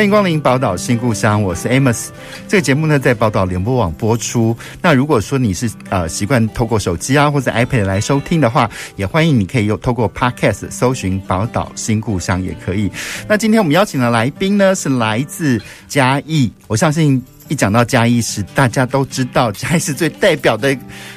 [0.00, 2.08] 欢迎光临宝岛新故乡，我是 Amos。
[2.48, 4.56] 这个节目呢，在宝岛联播网播出。
[4.80, 12.90] 那如果说你是呃习惯透过手机啊或者 iPad 来收听的话，也欢迎你可以用透过 Podcast 搜寻宝岛新故乡也可以。
[13.28, 17.22] 那今天我们邀请的来宾呢，是来自嘉义，我相信。
[17.50, 20.74] 一讲到嘉义市，大家都知道嘉义市最代表的、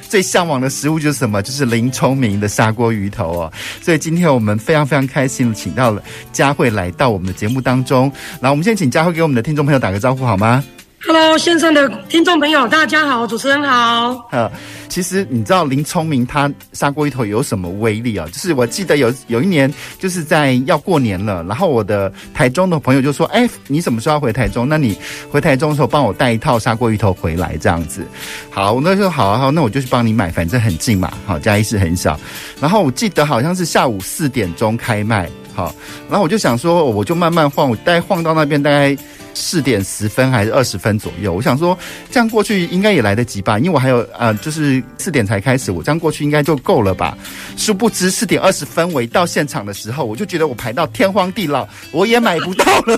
[0.10, 1.44] 最向往的食物就是什么？
[1.44, 3.54] 就是林聪明的砂锅鱼头哦。
[3.84, 6.02] 所以今天我们非常非常开心请到了
[6.32, 8.12] 佳慧来到我们的节目当中。
[8.40, 10.64] 来我们先请佳慧给我们的听众朋友打个招呼好吗
[11.06, 14.26] ？Hello，线上的听众朋友，大家好，主持人好。
[14.32, 14.50] 呃，
[14.88, 18.26] 其实你知道林聪明他砂锅鱼头有什么威力啊？
[18.32, 24.68] 就是我记得有有一年，就是在要过年了，然后我的台中的朋友就说：“哎，你什么时候要回台中？
[24.68, 24.98] 那你
[25.30, 28.08] 回台中的时候帮我带一套砂锅鱼头回来，这样子。”
[28.50, 31.12] 好，我那时候好啊好，那我就去帮你买，反正很近嘛。
[31.26, 32.18] 好，嘉义市很小。
[32.62, 35.30] 然后我记得好像是下午四点钟开卖。
[35.54, 35.76] 好，
[36.10, 38.98] 然后我就想说，我就慢慢晃，我大概晃到那边大概。
[39.34, 41.34] 四点十分还是二十分左右？
[41.34, 41.78] 我想说，
[42.12, 47.18] 这样过去应该也来得及吧，因为我还有啊、呃，就是四点才开始，我这样过去应该就够了吧。
[47.58, 52.98] 殊不知四点二十分我一到现场的时候，我就觉得我排到天荒地老，我也买不到了。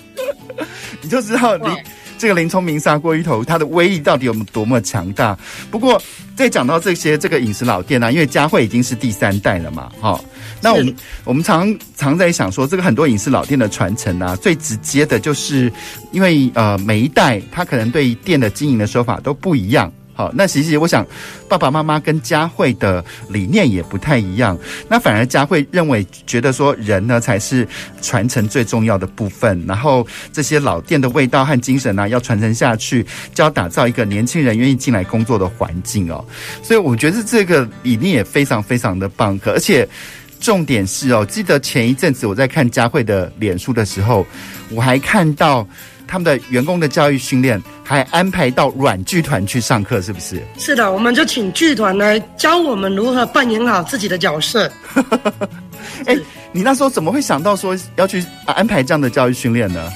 [1.02, 1.66] 你就知道你
[2.18, 5.36] 这个林聪明砂锅鱼头它的威力到底有多么强大。
[5.70, 6.00] 不过
[6.36, 10.20] 在讲到这些这个饮食老店呢、啊，因为佳慧已经是第三代了嘛，哈。
[10.64, 15.70] 那我们我们常常在想说，这个很多影视老店的传承啊，最直接的就是
[16.10, 19.92] 因为呃每一代他可能对店的经营的手法都不一样。
[20.16, 21.04] 好，那其实我想
[21.48, 24.56] 爸爸妈妈跟佳慧的理念也不太一样。
[24.88, 27.66] 那反而佳慧认为觉得说人呢才是
[28.00, 33.04] 传承最重要的部分，然后这些老店的味道和精神呢、啊、要传承下去，
[33.34, 36.24] 就要打造一个年轻人愿意进来工作的环境哦。
[36.62, 39.88] 所以我觉得这个理念也非常非常的棒，可而且。
[40.44, 44.26] 重点是哦，记得前一阵子我在看佳慧的脸书的时候，
[44.68, 45.66] 我还看到
[46.06, 50.42] 他们的员工的教育训练，还安排到软剧团去上课，是不是？
[50.58, 54.70] 是的，我们就请剧团来教我们如何扮演好自己的角色。
[56.04, 56.14] 哎，
[56.52, 59.90] 你那时候怎么会想到说要去安排这样的教育训练呢？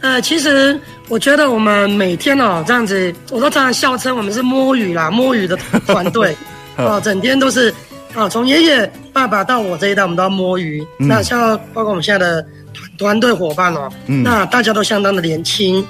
[0.00, 5.56] 呃，其实我觉得我们每天哦这样子，我都常常笑称我们是摸鱼啦，摸鱼的
[5.88, 6.36] 团队
[6.78, 7.74] 哦，整天都是。
[8.18, 10.84] 啊，从爷爷、爸爸到我这一代，我们都要摸鱼。
[10.98, 12.42] 嗯、那像包括我们现在的
[12.74, 15.86] 团团队伙伴哦，嗯、那大家都相当的年轻。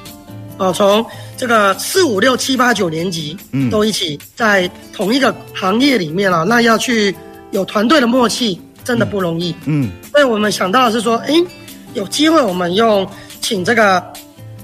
[0.58, 1.02] 哦，从
[1.38, 7.16] 这个四五六七八九年级，嗯，都一起在同一个行业里面啊，那要去
[7.52, 9.52] 有团队的默契，真的不容易。
[9.64, 11.32] 嗯，嗯，所以我们想到的是说，哎，
[11.94, 13.08] 有机会我们用
[13.40, 14.04] 请这个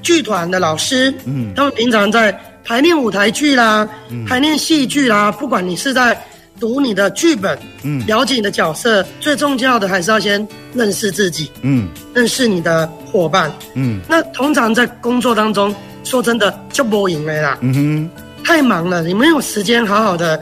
[0.02, 6.14] 剧团的老师，嗯，他们平常在排练舞台剧啦，嗯、排练戏剧啦，不管你是在。
[6.58, 14.00] 读你的剧本，嗯，了解你的角色，最重要的还是要先认识自己，嗯，认识你的伙伴，嗯。
[14.08, 18.10] 那通常在工作当中，说真的就不赢了啦，嗯哼，
[18.44, 20.40] 太忙了，你没有时间好好的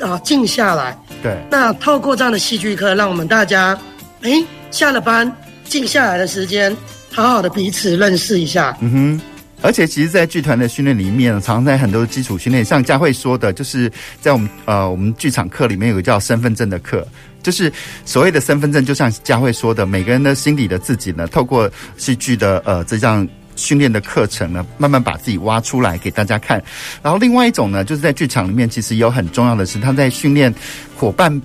[0.00, 0.96] 啊静下来。
[1.22, 1.36] 对。
[1.50, 3.78] 那透过这样的戏剧课，让我们大家，
[4.22, 5.30] 哎，下了班
[5.64, 6.76] 静下来的时间，
[7.12, 9.20] 好好的彼此认识一下，嗯哼。
[9.62, 13.90] 而且，其实，在剧团的训练里面，常常在很多基础训练，像佳慧说的，就是
[14.20, 17.06] 在我们呃我们剧场课里面有个叫身份证的课，
[17.42, 17.72] 就是
[18.04, 26.62] 所谓的身份证，就像佳慧说的，每个人的心里的自己呢，透过戏剧的呃这项训练的课程呢，慢慢把自己挖出来给大家看。
[27.00, 30.52] 然后，另外一种呢，就是在剧场里面，其实有很重要的是，他在训练
[30.96, 31.40] 伙伴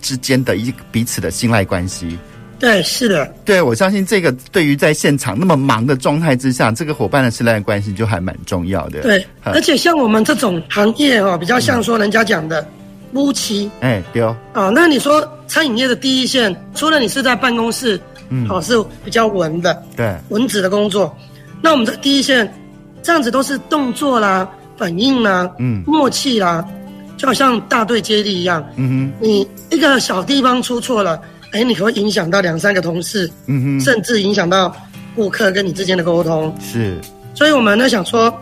[0.00, 2.18] 之间的一彼此的信赖关系。
[2.60, 9.00] 对，是的，对，我相信这个对于在现场那么忙的状态之下，这个伙伴的信赖关系就还蛮重要的。
[9.00, 12.64] 对，而且像我们这种行业、哦，比较像说人家讲的
[13.14, 13.70] 夫妻。
[13.80, 14.36] 哎、嗯，对哦。
[14.52, 17.98] 啊，那你说餐饮业的第一线，除了你是在办公室，
[18.28, 21.16] 嗯，哦是比较文的，对，文职的工作，
[21.62, 22.52] 那我们这第一线，
[23.02, 24.46] 这样子都是动作啦、
[24.76, 26.62] 反应啦、嗯，默契啦，
[27.16, 28.62] 就好像大队接力一样。
[28.76, 31.18] 嗯哼，你一个小地方出错了。
[31.52, 34.74] 哎，你可会影响到两三个同事，嗯哼，甚至影响到
[35.14, 36.54] 顾客跟你之间的沟通。
[36.60, 36.96] 是，
[37.34, 38.32] 所以我们呢想说，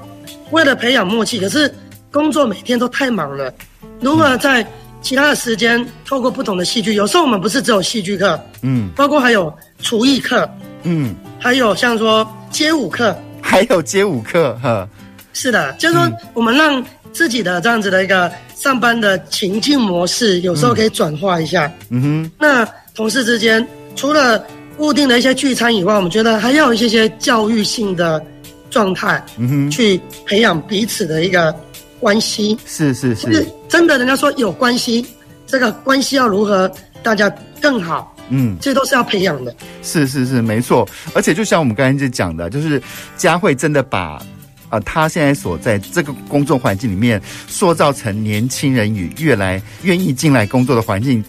[0.50, 1.72] 为了培养默契，可是
[2.12, 3.52] 工作每天都太忙了，
[4.00, 4.66] 如何在
[5.00, 6.94] 其他的时间透过不同的戏剧？
[6.94, 10.48] 有时候我们不是只有戏剧课，嗯，包括还有厨艺课，
[10.82, 14.86] 嗯，还有像说街舞课，还有街舞课，哈，
[15.32, 16.84] 是的，就是说我们让
[17.18, 21.68] 自己的这样子的一个上班的情境模式，有时候可以转化一下。
[21.90, 23.66] 嗯哼，那同事之间
[23.96, 28.24] 除了固定的一些聚餐以外，我们觉得还要有一些些教育性的
[28.70, 31.52] 状态，嗯哼，去培养彼此的一个
[31.98, 32.56] 关系。
[32.64, 35.04] 是是是，是真的，人家说有关系，
[35.44, 36.70] 这个关系要如何
[37.02, 37.28] 大家
[37.60, 38.14] 更好？
[38.28, 39.52] 嗯，这都是要培养的。
[39.82, 40.88] 是是是，没错。
[41.14, 42.80] 而且就像我们刚才就讲的，就是
[43.16, 44.22] 佳慧真的把，
[44.68, 51.24] 啊，他现在所在这个工作环境里面，塑造成年轻人与越来愿意进来工作的环境。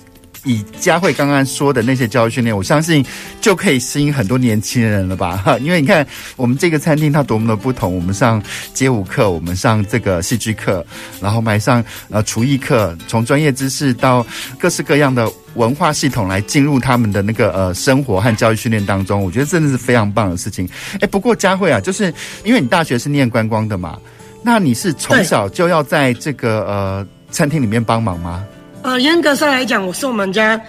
[0.50, 3.06] 以佳慧刚刚说的那些教育训练，我相信
[3.40, 5.38] 就可以吸引很多年轻人了吧？
[5.38, 6.06] 哈， 因为你看
[6.36, 8.42] 我们这个餐厅它多么的不同，我们上
[8.74, 10.84] 街舞课，我们上这个戏剧课，
[11.22, 14.26] 然后我们还上呃厨艺课，从专业知识到
[14.58, 20.68] 各式各样的文化系统来进入他们的那个呃生活和教育训练当中，我觉得真的是非常棒的事情。
[21.00, 22.12] 哎，不过佳慧啊，就是
[22.44, 24.00] 因为你大学是念观光的嘛，
[24.42, 28.44] 那你是从小就要在这个呃餐厅里面帮忙吗？
[28.82, 30.60] 呃，严格上来讲，我是我们家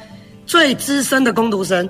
[0.44, 1.88] 最资深的工读生。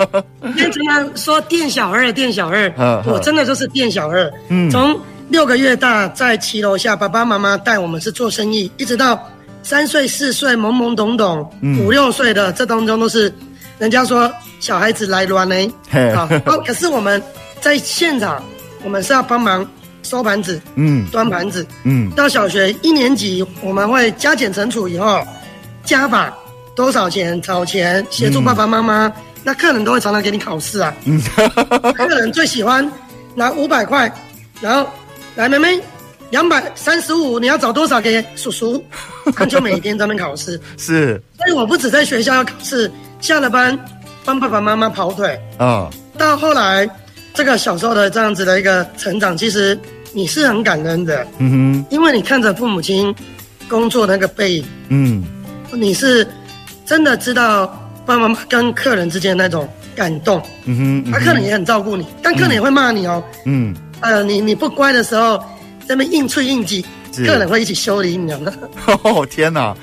[0.54, 4.30] 经常说店小二，店小二，我真的就是店小二。
[4.48, 4.98] 嗯，从
[5.30, 9.18] 六个月大在骑楼下，爸爸妈妈带我们是做生意，一直到
[9.62, 11.50] 三岁、四岁懵懵懂懂，
[11.80, 13.32] 五六岁的这当中都是
[13.78, 14.30] 人家说
[14.60, 15.56] 小孩子来乱呢。
[16.14, 16.28] 啊，
[16.66, 17.20] 可是我们
[17.62, 18.42] 在现场，
[18.84, 19.66] 我们是要帮忙
[20.02, 25.26] 收盘子，嗯，端盘子，嗯，到小学一年级，我们会加减乘除以后。
[25.84, 26.36] 加法
[26.74, 27.40] 多少钱？
[27.42, 29.06] 找钱协助爸爸妈妈。
[29.06, 29.12] 嗯、
[29.44, 30.94] 那客人都会常常给你考试啊。
[31.04, 31.20] 嗯，
[31.94, 32.90] 客人最喜欢
[33.34, 34.12] 拿五百块，
[34.60, 34.88] 然后
[35.36, 35.80] 来妹妹
[36.30, 38.82] 两百三十五，你要找多少给叔叔？
[39.36, 40.60] 他就每天在那考试。
[40.76, 41.20] 是。
[41.36, 42.90] 所以我不止在学校要考试，
[43.20, 43.78] 下了班
[44.24, 45.28] 帮爸爸妈妈跑腿。
[45.58, 45.90] 啊、哦。
[46.16, 46.88] 到后来
[47.34, 49.78] 这个小时候的这样子的一个成长，其实
[50.12, 51.26] 你是很感恩的。
[51.38, 51.86] 嗯哼。
[51.90, 53.14] 因为你看着父母亲
[53.68, 54.64] 工作那个背影。
[54.88, 55.24] 嗯。
[55.76, 56.26] 你是
[56.86, 57.66] 真的知道
[58.06, 65.38] 爸爸妈妈跟客人之间那种感动，嗯哼，那、嗯啊、客人也很照顾你，但客人也会骂你哦，嗯，呃，你你不乖的时候，
[65.86, 66.84] 在那边硬吹硬挤，
[67.26, 68.52] 客人会一起修理你的。
[69.02, 69.74] 哦天哪！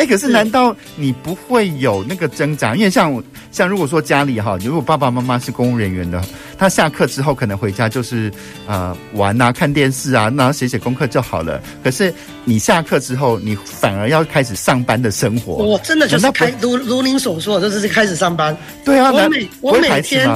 [0.00, 2.74] 哎，可是难道你不会有那个挣扎？
[2.74, 6.24] 因为像像如果说家里哈，如果爸爸妈妈是公务人员的，
[6.56, 8.32] 他下课之后可能回家就是
[8.66, 11.60] 呃玩啊、看电视啊，然后写写功课就好了。
[11.84, 12.10] 可是
[12.46, 15.56] 你下课之后，你反而要开始上班的生活。
[15.56, 18.56] 我真的就是开如如您所说，就是开始上班。
[18.86, 20.26] 对啊，我每我每天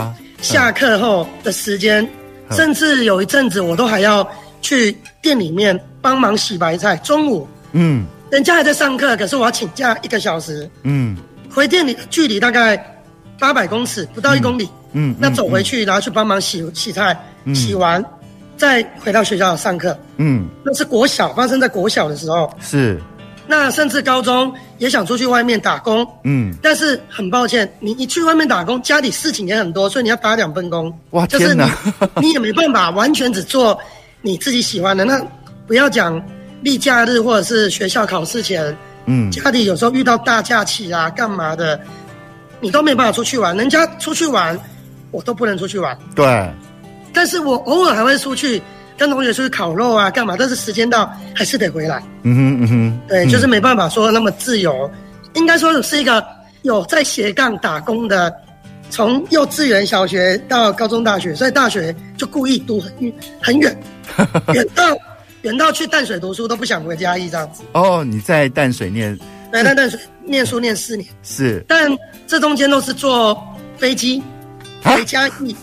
[0.43, 2.06] 下课后的时间，
[2.50, 4.28] 嗯、甚至有一阵子我都还要
[4.60, 6.96] 去店里面帮忙洗白菜。
[6.99, 8.05] 中午，嗯。
[8.34, 10.69] 人家还在上课，可是我要请假一个小时。
[10.82, 11.16] 嗯，
[11.48, 12.76] 回店里距离大概
[13.38, 14.64] 八百公尺，不到一公里。
[14.90, 18.04] 嗯，嗯，那走回去，然后去帮忙洗洗菜，嗯、洗完
[18.56, 19.96] 再回到学校上课。
[20.16, 22.52] 嗯，那是国小，发生在国小的时候。
[22.60, 23.00] 是，
[23.46, 26.04] 那甚至高中也想出去外面打工。
[26.25, 30.92] 嗯，但是很抱歉，你一去外面打工，家里事情也很多，所以你要打两份工。
[31.10, 31.62] 哇，就是你
[32.20, 33.78] 你也没办法完全只做
[34.22, 35.04] 你自己喜欢的。
[35.04, 35.25] 那
[35.69, 36.20] 不要讲。
[36.64, 38.75] 例假日或者是学校考试前，
[39.05, 41.78] 嗯，家里有时候遇到大假期啊，干嘛的，
[42.58, 43.55] 你都没办法出去玩。
[43.55, 44.58] 人家出去玩，
[45.11, 45.96] 我都不能出去玩。
[46.16, 46.50] 对，
[47.12, 48.62] 但是我偶尔还会出去
[48.96, 50.36] 跟同学出去烤肉啊，干嘛？
[50.39, 52.03] 但是时间到还是得回来。
[52.22, 54.91] 嗯哼嗯哼，对，就是没办法说那么自由。
[54.94, 56.24] 嗯、应该说是一个
[56.62, 58.34] 有在斜杠打工的，
[58.89, 63.12] 从幼稚园、小学到高中、大学，所以大学就故意读很远
[63.43, 63.77] 很远，
[64.55, 64.96] 远到。
[65.44, 69.17] 远到去淡水读书都不想回嘉义这样子哦，你在淡水念，
[69.53, 71.91] 对，在淡水念书念四年 是，但
[72.27, 73.39] 这中间都是坐
[73.77, 74.22] 飞机
[74.82, 75.55] 回嘉义，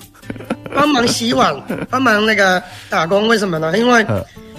[0.74, 1.56] 帮忙洗碗，
[1.90, 3.28] 帮忙那个打工。
[3.28, 3.76] 为什么呢？
[3.76, 4.06] 因为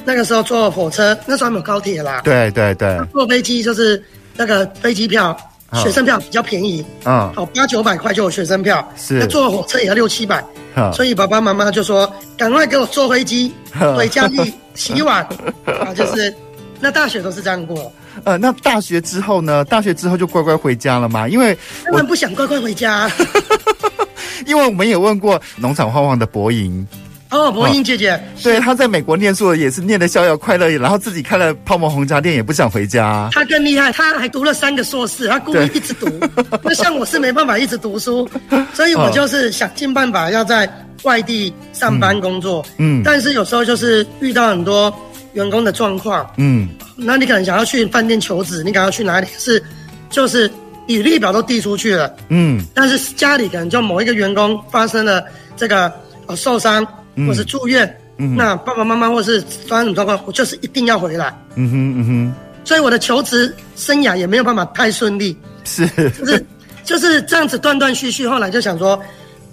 [0.05, 2.21] 那个时候坐火车，那时候还没有高铁啦。
[2.25, 4.03] 对对对，坐飞机就是
[4.37, 5.37] 那个飞机票。
[5.75, 10.45] 学生票比较便宜，啊，好八九百块就有学生票，是，那坐火车也要六七百，
[10.93, 13.53] 所以爸爸妈妈就说赶快给我坐飞机
[13.97, 15.27] 回家里洗碗，
[15.65, 16.35] 啊，就是
[16.79, 17.91] 那大学都是这样过。
[18.25, 19.65] 呃，那大学之后呢？
[19.65, 21.27] 大学之后就乖乖回家了吗？
[21.27, 21.57] 因为
[21.91, 23.11] 我们不想乖乖回家，
[24.45, 26.87] 因为我们也问过农场晃晃的博莹。
[27.33, 33.31] 哦，博英姐姐，对，她在美国念书也是念得逍遥快乐，然后自己开了泡沫红茶店，也不想回家。
[33.33, 36.07] 她更厉害，她还读了三个硕士，她故意一直读。
[36.63, 38.29] 那像我是没办法一直读书，
[38.75, 40.71] 所以我就是想尽办法要在
[41.05, 42.63] 外地上班工作。
[42.77, 44.95] 嗯，但是有时候就是遇到很多
[45.33, 46.31] 员工的状况。
[46.37, 49.27] 嗯，那你可能想要去饭店求职，你可能要去哪里？
[49.39, 49.63] 是，
[50.11, 50.51] 就是
[50.87, 52.15] 履历表都递出去了。
[52.29, 55.25] 嗯，但是家里可能就某一个员工发生了
[55.57, 55.91] 这个
[56.27, 56.87] 呃受伤。
[57.27, 61.37] 或是住院，嗯，那爸爸妈妈或是发生什么状况，我就是一定要回来。
[61.57, 65.37] 嗯哼嗯哼，所以我的求职生涯也没有办法太顺利。
[65.65, 66.47] 是，就是
[66.85, 68.27] 就是这样子断断续续。
[68.27, 68.95] 后来就想说，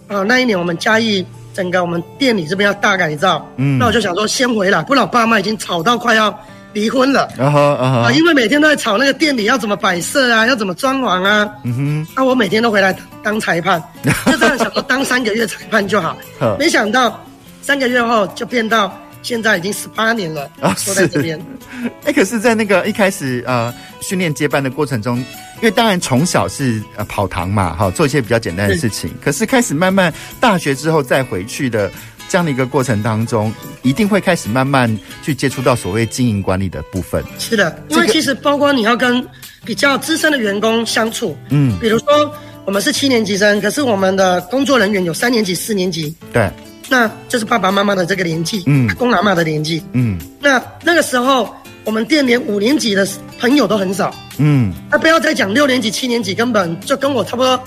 [0.07, 6.33] 啊、呃，那一年我们嘉义整个我们店里这边要大改造，嗯，那我就想说先回来，不然我爸妈已经吵到快要
[6.73, 7.29] 离婚了。
[7.37, 11.47] 啊哈啊哈，因为每天都在吵那个店里要怎么摆设啊，要怎么装潢啊。
[11.63, 13.83] 嗯哼，那我每天都回来当裁判，
[14.25, 16.17] 就这样想说当三个月裁判就好，
[16.57, 17.23] 没想到
[17.61, 21.39] 三个月后就变到现在已经十八年了啊，都在这边。
[22.03, 25.23] 哎、欸，可是，在那个一开始呃训练接班的过程中。
[25.61, 29.13] 因为当然从小是呃跑堂嘛，哈，做一些比较简单的事情。
[29.21, 31.91] 可是开始慢慢大学之后再回去的
[32.29, 34.89] 这样的一个过程当中，一定会开始慢慢
[35.21, 37.21] 去接触到所谓经营管理的部分。
[37.37, 39.21] 是的，因为其实包括你要跟
[39.65, 46.49] 比较资深的员工相处，嗯，比如说我们是七年级生，可是我们的工作人员有三年级、四年级，对，
[46.89, 51.53] 那就是爸爸妈妈的这个年纪，嗯，公阿妈的年纪，嗯，那那个时候。
[51.85, 53.07] 我们店连五年级的
[53.39, 57.59] 朋友都很少，嗯，那不要再讲六年级、七年级，根本就跟我差不多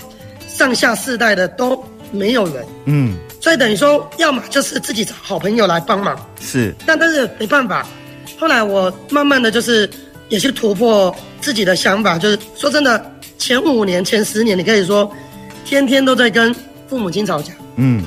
[0.47, 7.85] 上下世代的都没有人，嗯，所以等于说，要么就是自己找好朋友来帮忙，是，但但是没办法。
[8.38, 9.91] 后来我慢慢的就是
[10.29, 15.11] 也去突破自己的想法，就是说真的，前五年、前十年，你可以说
[15.64, 16.55] 天天都在跟
[16.87, 18.05] 父母亲吵架，嗯，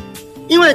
[0.47, 0.73] 因为。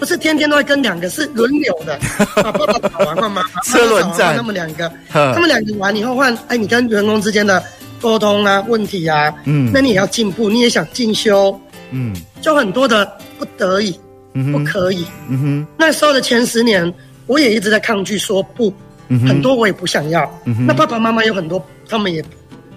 [0.00, 1.98] 不是天天都会跟两个，是轮流的。
[2.42, 4.34] 爸爸打完换妈妈，车轮战。
[4.34, 7.62] 他们两个， 他们两个完以后换，哎，你跟员工之间的
[8.00, 13.04] 沟通啊，问题啊，嗯，那你也要进步，你也想进修，嗯，就很多的
[13.38, 13.94] 不得已，
[14.32, 15.66] 嗯，不可以，嗯哼。
[15.76, 16.92] 那时候的前十年，
[17.26, 18.72] 我也一直在抗拒说不，
[19.08, 22.24] 嗯，很多我也不想要，嗯，那爸爸妈妈有很多，他们也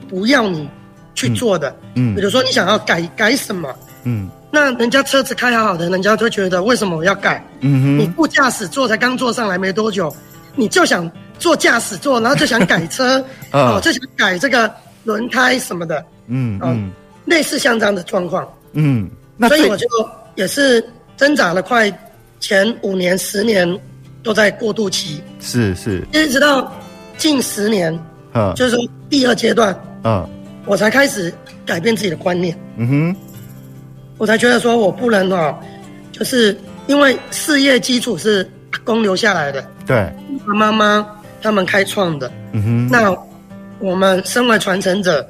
[0.10, 0.68] 不要你
[1.16, 4.30] 去做的，嗯，比如说你想要改改什么，嗯。
[4.56, 7.44] 那人家车子开好好的，人家就会觉得为什么我要改？
[7.62, 10.16] 嗯哼，你副驾驶座才刚坐上来没多久，
[10.56, 13.18] 你就想坐驾驶座，然后就想改车，
[13.52, 14.72] 哦，就想改这个
[15.06, 16.92] 轮胎什么的，嗯嗯，
[17.26, 19.88] 类似像这样的状况，嗯，那所以我就
[20.36, 21.92] 也是挣扎了快
[22.40, 23.68] 前五年、十年
[24.22, 26.72] 都在过渡期，是是，一直到
[27.18, 27.92] 近十年，
[28.32, 30.30] 啊，就是说第二阶段，啊，
[30.68, 31.34] 我才开始
[31.66, 33.16] 改变自己的观念，嗯哼。
[34.24, 35.54] 我才觉得说，我不能哦，
[36.14, 40.10] 就是因为事业基础是阿公留下来的，对，
[40.46, 41.06] 妈妈
[41.42, 43.14] 他们开创的，嗯哼，那
[43.80, 45.28] 我们身为传承者，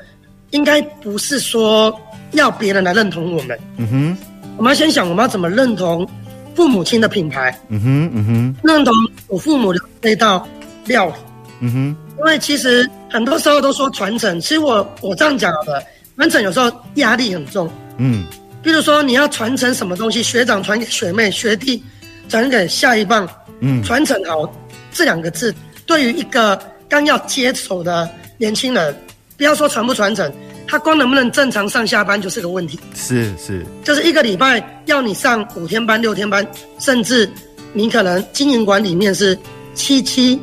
[0.51, 1.91] 应该不是说
[2.33, 4.17] 要别人来认同我们，嗯哼，
[4.57, 6.07] 我们要先想我们要怎么认同
[6.53, 8.93] 父母亲的品牌，嗯哼，嗯哼，认同
[9.27, 10.47] 我父母的那道
[10.85, 11.13] 料理，
[11.62, 15.83] 嗯哼，因为其实很多时候都说传承，其实我我这样讲的，
[16.15, 18.23] 传承有时候压力很重，嗯。
[18.63, 21.84] 比如说，你要传承什么东西，学长传给学妹，学弟
[22.29, 23.27] 传给下一棒，
[23.60, 24.50] 嗯，传承好
[24.93, 25.53] 这两个字，
[25.86, 28.98] 对于一个刚要接手的年轻人，
[29.36, 30.32] 不要说传不传承，
[30.65, 32.79] 他光能不能正常上下班就是个问题。
[32.96, 36.48] 是是，就是一个礼拜要你上五天班、六天班，
[36.79, 37.29] 甚至
[37.74, 39.38] 你可能经营管理面是
[39.75, 40.39] 七七，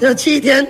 [0.00, 0.64] 就七天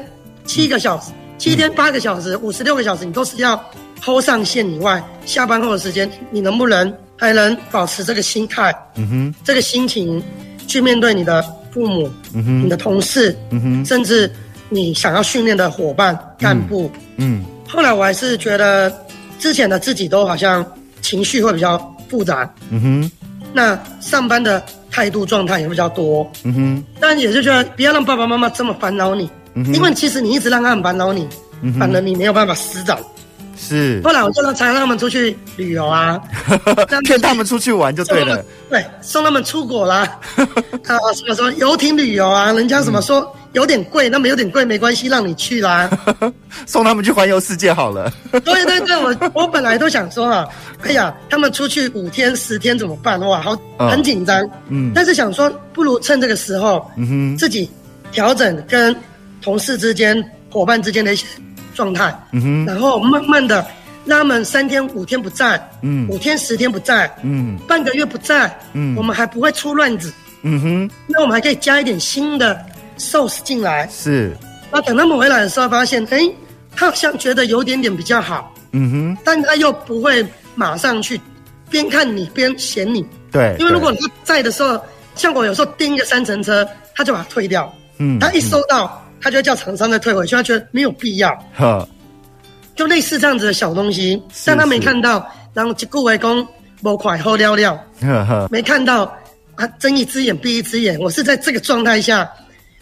[0.47, 3.62] 七个小时，嗯、七天八个小时，五十六个小时，你都是要。
[4.00, 8.75] 偷上线以外，下班后的时间，你能不能还能保持这个心态？
[8.97, 10.23] 嗯哼，这个心情
[10.67, 14.31] 去面对你的父母，嗯哼，你的同事，嗯哼，甚至
[14.69, 17.45] 你想要训练的伙伴、干部，嗯。
[17.69, 18.93] 后来我还是觉得
[19.41, 20.65] 之前的自己都好像
[21.03, 21.76] 情绪会比较
[22.09, 23.11] 复杂，嗯哼。
[23.53, 26.85] 那上班的态度状态也会比较多，嗯哼。
[27.00, 31.26] 但也是觉得不要让爸爸妈妈这么烦恼你，嗯，因为其实你一直让他很烦恼你，
[31.79, 32.97] 反而你没有办法施展。
[33.59, 36.21] 是，后来我就常常让他们出去旅游啊，
[37.05, 38.45] 骗他们出去玩就对了。
[38.69, 40.01] 对，送他们出国啦，
[40.37, 45.89] 啊，什么说游艇旅游啊，人家什么说有点贵，那么有点贵没关系，让你去啦，
[46.67, 48.13] 送他们去环游世界好了。
[48.31, 50.47] 对对对，我我本来都想说啊，
[50.83, 53.19] 哎呀，他们出去五天十天怎么办？
[53.21, 54.49] 哇，好很紧张。
[54.69, 57.71] 嗯，但是想说，不如趁这个时候，嗯哼，自己
[58.13, 58.95] 调整跟
[59.41, 61.25] 同事之间、伙伴之间的一些。
[61.76, 63.64] 状态，嗯哼，然后慢慢的
[64.06, 72.59] 让他们三天五天不在，嗯，五天十天不在，嗯，半个月不在，嗯，我们还不会出乱子，嗯哼，那我们还可以加一点新的
[72.99, 74.35] sauce 进来，是，
[74.73, 76.18] 那等他们回来的时候，发现，哎，
[76.75, 81.21] 他好像觉得有点点比较好，嗯哼，但他又不会马上去
[81.68, 84.80] 边看你边嫌你，对，因为如果他在的时候，
[85.14, 89.02] 像我有时候盯一个三层车，他就把它退掉，嗯，他一收到。
[89.21, 91.31] 他就会叫厂商再退回去，他觉得没有必要。
[91.55, 91.87] 哈，
[92.75, 96.49] 就类似这样子的小东西，但他没看到，然后一句话讲
[96.83, 99.05] 无快好了了，呵呵，没看到
[99.55, 102.29] 啊睁一只眼闭一只眼，我是在这个状态下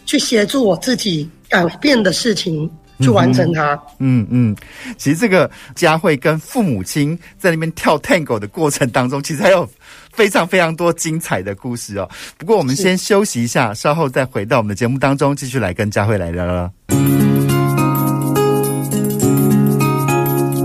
[0.05, 2.69] 去协助我自己改变的事情。
[3.01, 3.77] 去完成它。
[3.99, 4.55] 嗯嗯，
[4.97, 9.69] 其实这个佳慧跟父母亲在那边跳 Tango 的过程当中，其实还有
[10.15, 12.09] 非常非常多精彩的故事哦。
[12.37, 16.71] 不过我们先休息一下，稍后再回到我们的节目当中，继续来跟佳慧来聊聊。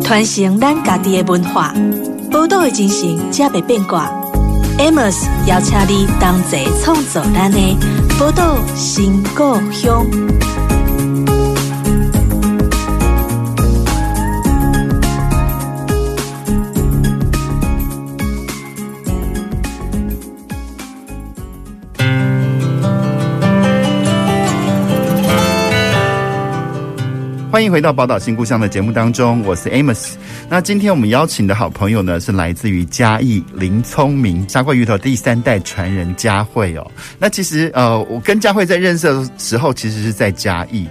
[0.03, 1.73] 传承咱家己的文化，
[2.31, 4.11] 宝岛的精神，才袂变卦。
[4.79, 5.17] Amos
[5.47, 7.59] 邀请你同齐创造咱的
[8.19, 10.07] 宝岛新故乡。
[27.51, 30.13] 欢迎回到《宝岛新故乡》的节目当中，我是 Amos。
[30.49, 36.91] 那今天我们邀请的好朋友呢，是来自于嘉义林聪明沙锅鱼头第三代传人嘉慧哦。
[37.19, 40.87] 那其实呃，我跟嘉慧在认识的时候，其实是在嘉义。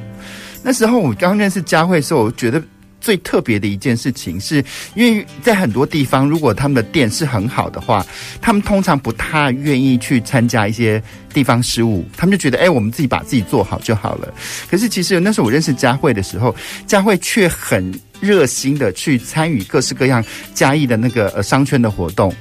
[0.61, 2.61] 那时候我刚认识嘉慧的时候，我觉得。
[3.09, 4.63] 最特别的一件事情是，
[4.93, 8.05] 因为在很多地方，如果他们的店是很好的话，
[8.39, 11.01] 他们通常不太愿意去参加一些
[11.33, 14.31] 地方事务，他们就觉得，哎，我们自己把自己做好就好了。
[14.69, 20.23] 可是其实那时候我认识佳慧的时候，佳慧却很热心的去参与各式各样
[20.53, 22.31] 嘉义的那个呃商圈的活动。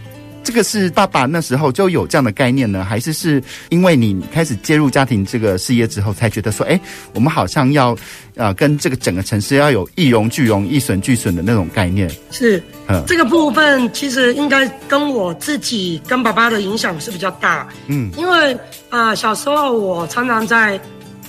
[0.49, 6.81] 这个是爸爸那时候就有这样的概念呢，还是是因为你开始介入家庭这个事业之后，才觉得说，哎，
[7.13, 7.95] 我们好像要，
[8.35, 12.11] 呃，跟这个整个城市要有一荣俱荣、一损俱损的那种概念？
[12.31, 18.55] 是，嗯，这个部分其实应该跟我自己跟爸爸的影响是比较大，嗯，因为
[18.89, 20.81] 啊、呃，小时候我常常在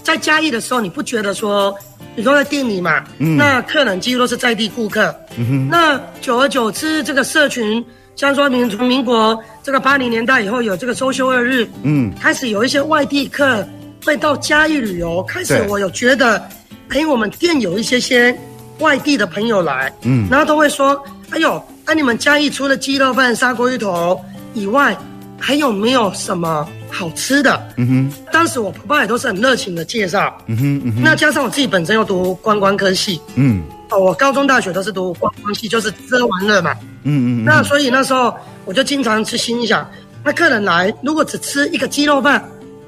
[0.02, 1.78] 在嘉义的时候，你不觉得说，
[2.16, 7.86] 你都在店里嘛，嗯，那客人几乎都是在地顾客，嗯哼，那久而久之，这个社群。
[8.20, 13.66] 像说民从民国这个八零年代以后有这个周休二日，嗯，开始有一些外地客
[14.04, 16.46] 会到嘉义旅游，开始我有觉得，
[16.90, 18.38] 哎，我们店有一些些
[18.80, 24.20] 外地的朋友来，嗯，然后都会说，哎呦，那，你们嘉义除了鸡肉饭、砂锅鱼头
[24.54, 24.98] 以外，
[25.40, 27.72] 还有没有什么好吃的？
[27.78, 33.64] 嗯哼，当时我婆爸也都是很热情的介绍，嗯哼，嗯哼，那加上我自己本身又读观光科系，嗯。
[33.92, 36.76] 哦，我高中、大学都是读观光系，就是吃喝玩乐嘛。
[37.04, 37.46] 嗯，嗯嗯。
[37.46, 38.36] 那所以那时候
[38.66, 39.90] 我就经常去心想，
[40.24, 42.44] 那客人来如果只吃一个鸡肉饭，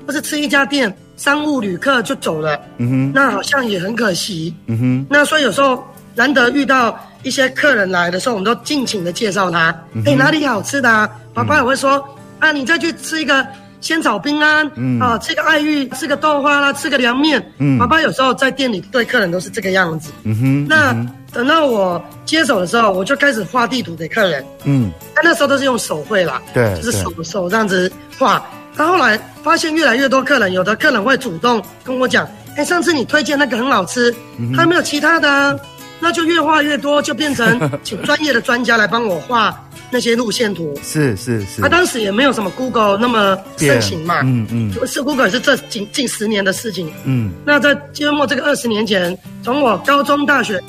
[0.06, 2.60] 或是吃一家店，商务旅客就走了。
[2.78, 3.12] 嗯哼。
[3.14, 4.54] 那好像也很可惜。
[4.68, 5.06] 嗯哼。
[5.10, 5.84] 那所以有时候
[6.16, 9.70] 难得遇到一些客人来的时候，我们都尽情的介绍他。
[9.70, 11.10] 哎、嗯欸，哪里好吃的啊？
[11.34, 11.98] 爸爸也会说，
[12.40, 13.46] 嗯、啊，你再去吃一个。
[13.82, 17.44] 仙草冰啊，嗯、啊，吃个爱玉，吃个豆花啦，吃个凉面。
[17.58, 20.12] 嗯，爸爸有时候在店里对客人都是这个样子。
[20.22, 20.68] 嗯哼。
[20.68, 20.96] 那、
[21.34, 24.46] 等到我接手的时候，我就开始画地图给客人。
[24.66, 24.92] 嗯。
[25.16, 26.42] 但那时候都是用手绘啦。
[26.54, 26.76] 对。
[26.76, 28.44] 就是手手这样子画。
[28.76, 34.14] 到后来发现越来越多客人，有的客人会主动跟我讲：“哎、欸，上次你推荐那个很好吃，
[34.56, 35.58] 还没有其他的啊？”
[36.00, 39.54] 那就越画越多，就变成 请专业的专家来帮我画。
[39.94, 50.64] 那些路线图是是是，他、啊、当时也没有什么 Google 那么盛行嘛，嗯嗯，嗯是 Google 是这近近十年的事情，嗯，那在约莫这个二十年前，从我高中、大学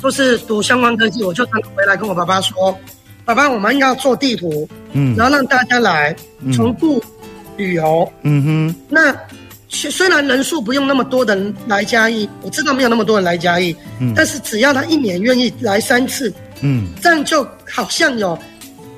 [0.00, 2.76] 都是读相关科技，我就常回来跟我爸爸说，
[3.24, 6.14] 爸爸，我们要做地图，嗯，然后让大家来
[6.54, 7.02] 从顾
[7.56, 9.14] 旅游，嗯哼，那
[9.68, 18.38] 虽然人数不用那么多的人来嘉义，我知道没有那么多人来嘉义，嗯，但是只要他一年愿意来三次，嗯，这样就好像有。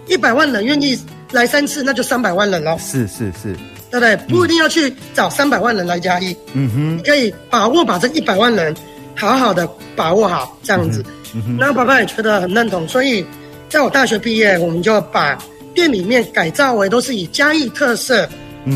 [0.07, 0.99] 一百万人愿意
[1.31, 2.77] 来三次，那就三百万人了。
[2.81, 3.55] 是是是，
[3.93, 4.17] 对不对？
[4.29, 6.37] 不一定要去找三百万人来嘉义。
[6.53, 8.75] 嗯哼，你可以把握把这一百万人
[9.21, 11.05] 好好的把握好，这样子。
[11.35, 13.25] 嗯哼，那爸爸也觉得很认同，所以
[13.69, 15.39] 在我大学毕业，我们就把
[15.75, 18.29] 店里面改造为都是以嘉义特色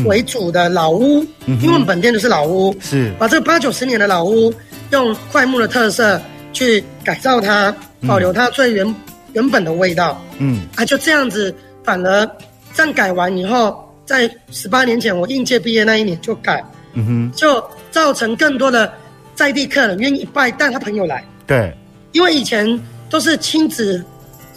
[0.05, 1.25] 为主的老屋。
[1.45, 3.11] 嗯，因为我们本店就是老屋，是。
[3.17, 4.53] 把这八九十年的老屋
[4.91, 6.21] 用桧木的特色
[6.53, 7.75] 去改造它，
[8.07, 8.95] 保留它最原。
[9.33, 11.53] 原本的味道，嗯，啊，就这样子，
[11.83, 12.25] 反而
[12.73, 18.89] 这样改完以后，在十八年前我应届毕业那一年就改，嗯哼，就造成更多的
[19.35, 21.71] 在地客人愿意拜带他朋友来，对，
[22.13, 22.67] 因为以前
[23.09, 24.03] 都是亲子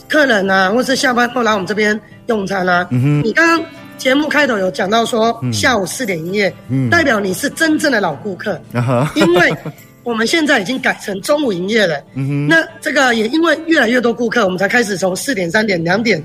[0.08, 3.66] 客人啊，或是下班后来我们这边用餐啊，嗯哼，你刚刚
[3.98, 8.58] 节目开头有讲到说下午四点营业，嗯，代表你是真正的老顾客，
[9.14, 9.52] 因为。
[10.04, 12.02] 我们现在已经改成中午营业了，
[12.48, 16.24] 那这个也因为越来越多顾客，我们才开始从四点、三点、两点，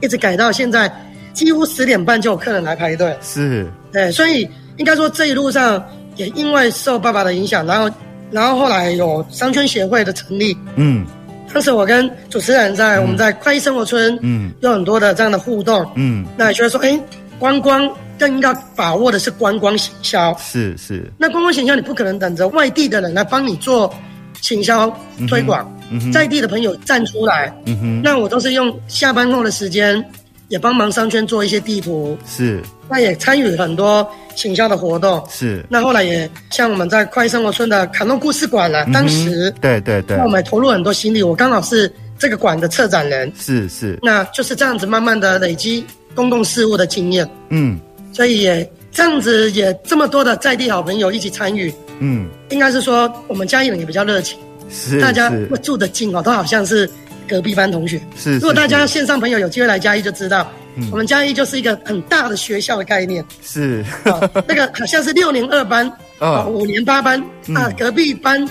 [0.00, 0.88] 一直改到现在，
[1.32, 3.16] 几乎十点半就有客人来排队。
[3.20, 5.84] 是，对，所以应该说这一路上
[6.16, 7.90] 也因为受爸爸的影响，然后，
[8.30, 11.06] 然后后来有商圈协会的成立，嗯，
[11.52, 16.98] 当时我跟主持人在、嗯、我们在快意生活村，嗯，有很多的这样的互动，嗯，那也觉得说，哎，
[17.38, 20.36] 观光更应该把握的是观光行销。
[20.38, 21.10] 是是。
[21.18, 23.92] 那观光行销，你不可能等着外地的人来帮你做
[24.40, 24.90] 行销
[25.28, 27.54] 推广，嗯嗯、在地的朋友站出来。
[27.66, 28.02] 嗯哼。
[28.02, 30.02] 那我都是用下班后的时间，
[30.48, 32.16] 也帮忙商圈做一些地图。
[32.26, 32.62] 是。
[32.88, 35.22] 那也参与很多行销的活动。
[35.30, 35.64] 是。
[35.68, 39.52] 那后来也像我们在快生活村的卡诺故事馆了，嗯、当时。
[39.60, 40.16] 对对对。
[40.16, 41.92] 那我们也投入很多心力，我刚好是。
[42.18, 47.78] 这个馆的策展人是是，那就是这样子慢慢的累积公共事务的经验，嗯，
[48.10, 54.38] 所以也这样子也这么多的在地好朋友一起参与，嗯，应该是说我们嘉义人也比较热情，
[54.70, 55.30] 是大家
[55.62, 56.90] 住的近哦，都好像是
[57.28, 58.38] 隔壁班同学，是，是。
[58.38, 68.48] 如果大家线上朋友有机会来嘉义就知道，嗯，我们嘉义就是一个很大的学校的概念，是，哦，那个好像是六年二班， 哦，五年八班，嗯，啊，隔壁班。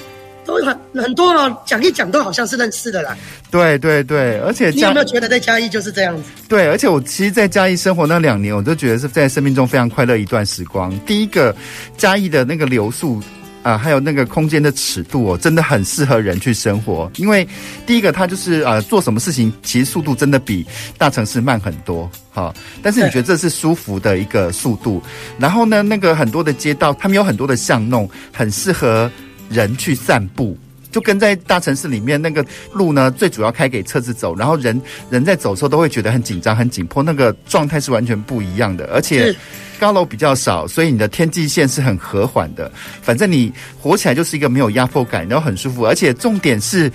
[0.48, 3.18] 都很很多哦，讲一讲都好像是认识的啦。
[3.50, 6.30] 对对对，而且你有没有觉得在嘉义就是这样子？
[6.48, 10.96] 对，而且我其实，在嘉义生活那两年，我都觉得是在生命中非常快乐一段时光。
[11.00, 11.56] 第一个，
[11.98, 13.26] 嘉义的那个流速啊、
[13.66, 17.12] 啊，还有那个空间的尺度哦，真的很适合人去生活。
[17.16, 17.48] 因为
[17.88, 20.64] 第一个，它就是呃，做什么事情其实速度真的比
[21.00, 22.54] 大城市慢很多，哈。
[22.84, 25.02] 但是你觉得这是舒服的一个速度。
[25.40, 29.10] 然后呢，那个很多的街道，他们有很多的巷弄，很适合。
[29.48, 30.58] 人去散步，
[30.96, 38.86] 就跟在大城市里面那个路呢，最主要开给车子走，然后人人在走的时候都会觉得很紧张、很紧迫，那个状态是完全不一样的。
[38.94, 39.36] 而且
[39.78, 42.72] 高楼比较少，所以你的天际线是很和缓的。
[43.02, 45.86] 反正你活起来就是一个没有压迫感，然后很舒服。
[45.86, 46.90] 而且重点是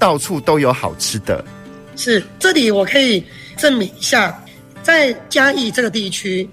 [0.00, 1.44] 到处都有好吃的。
[1.94, 3.24] 是，这里我可以
[3.56, 4.36] 证明一下，
[4.82, 6.48] 在嘉义这个地区。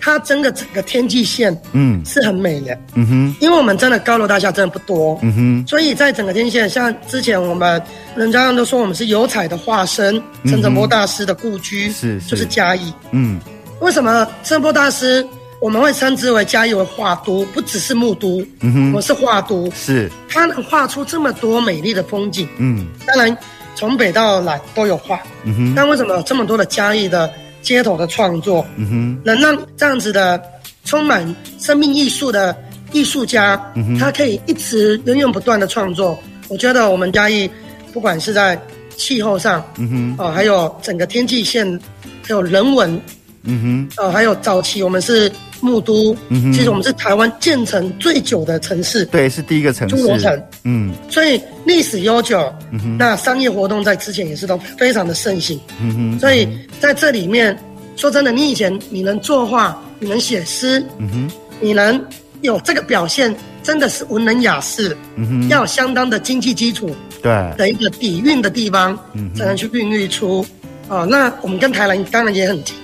[0.00, 7.82] 它真的整个天际线，嗯，是很美的，嗯哼，因为我们真的高楼大厦真的不多，嗯哼，所以在整个天际线，像之前我们
[8.16, 13.40] 人家都说我们是油彩的化身，陈澄波大师的故居是，就是嘉义，嗯，
[13.80, 15.26] 为什么陈澄波大师
[15.60, 23.36] 我们会称之为嘉义为画都，不只是木都，嗯哼，我是画都，是，他能画出这么多美丽的风景，嗯，当然
[23.74, 27.28] 从北到南都有画，嗯哼，但为什么有这么多的嘉义的？
[27.68, 30.42] 街头的创作，嗯哼，能让这样子的
[30.86, 31.22] 充满
[31.58, 32.56] 生命艺术的
[32.92, 36.18] 艺术家，嗯哼，他可以一直源源不断的创作。
[36.48, 37.50] 我觉得我们嘉义，
[37.92, 38.58] 不管是在
[38.96, 41.78] 气候上，嗯哼，哦，还有整个天际线，
[42.22, 42.98] 还有人文，
[43.44, 56.48] 嗯哼，哦，还有早期我们是木都，嗯哼，其实我们是台湾建成最久的城市，对，是第一个城市，侏罗城，嗯，所以历史悠久，嗯哼，那商业活动在之前也是都非常的盛行，嗯哼，所以
[56.80, 57.56] 在这里面。
[57.96, 62.00] 说真的，你以前你能作画，你能写诗，嗯哼，你能
[62.42, 67.32] 有这个表现，真的是文人雅士，嗯哼，要有相当的经济基础，对。
[67.56, 70.46] 的一个底蕴的地方，嗯，才能去孕育出，
[70.88, 72.76] 啊、哦，那我们跟台南当然也很近，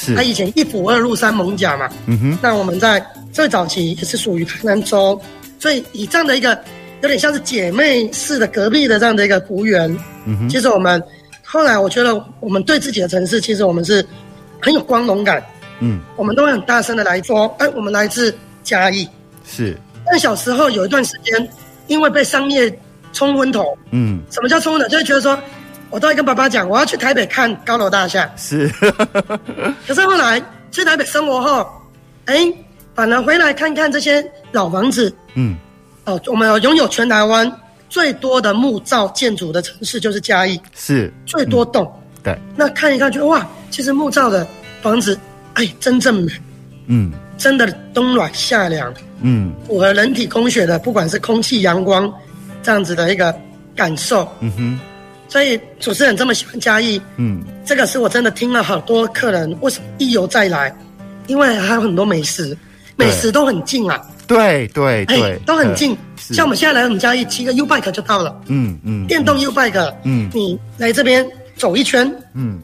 [0.00, 5.20] 是，他以前一府二鹿三艋甲嘛，嗯哼，那我们在最早期也是属于台南州，
[5.58, 6.58] 所以以这样的一个
[7.02, 9.90] 有点像是姐妹似的隔壁的这样的一个幅员，
[10.24, 11.02] 嗯哼，其实我们
[11.44, 14.04] 后来我觉得我们对自己的城市，其实我们是。
[14.62, 15.42] 很有光荣感，
[15.78, 19.08] 嗯，我们都会很大声的来说，哎，我们来自嘉义，
[19.42, 19.74] 是。
[20.04, 21.48] 但小时候有一段时间，
[21.86, 22.70] 因为被商业
[23.14, 24.88] 冲昏头，嗯，什么叫冲昏头？
[24.88, 25.34] 就会觉得说，
[25.90, 28.68] 我都会跟爸爸讲，我要去台北看高楼大厦，是。
[29.86, 31.68] 可是后来去台北生活后，
[32.26, 32.50] 哎，
[32.94, 35.56] 反而回来看看这些老房子，嗯，
[36.04, 37.50] 哦，我们有拥有全台湾
[37.88, 41.84] 最多的木造建筑的城市就是嘉义，是，最多栋。
[41.84, 41.96] 嗯。
[42.22, 44.46] 对，那看一看，觉得哇，其实木造的
[44.82, 45.18] 房子，
[45.54, 46.32] 哎，真正美，
[46.86, 52.12] 嗯，真的冬暖夏凉，嗯，符合人体工学的，不管是空气、阳光
[52.62, 53.34] 这样子的一个
[53.74, 54.80] 感受，嗯哼。
[55.30, 60.70] 所以主持人这么喜欢嘉义，嗯，这个是我真的听了好多客人为什么一游再来，
[61.26, 62.54] 因为还有很多美食，
[62.96, 71.26] 美食都很近啊，对对对，哎，都很近，像我们现在来我们嘉义骑个 U bike 就到了，嗯嗯，电动 U bike，嗯，你来这边。
[71.56, 72.58] 走一圈，嗯，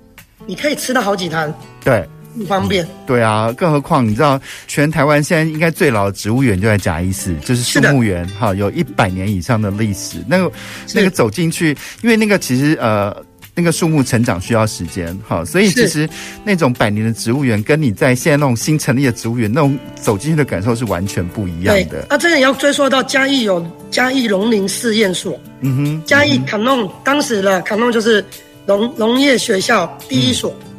[0.46, 1.52] 你可以吃到好几摊，
[1.84, 2.02] 对，
[2.36, 2.86] 很方便。
[3.06, 10.18] 对啊，更何况你知道，全台湾现在应该最老的植物园就在嘉义市，就是树木园，哈，有一百年以上的历史。
[10.28, 10.50] 那个
[10.94, 13.16] 那个走进去，因为那个其实呃，
[13.54, 16.08] 那个树木成长需要时间，哈，所以其实
[16.44, 22.06] 那种百年的植物园，跟你在现在那种新成立的植物园那种走进去的感受是完全不一样的。
[22.10, 28.24] 那这个也要追溯到嘉义有嘉义农林试验所，嗯哼，嘉义卡农当时的卡弄就是。
[28.68, 30.75] 农农业学校第一所，嗯，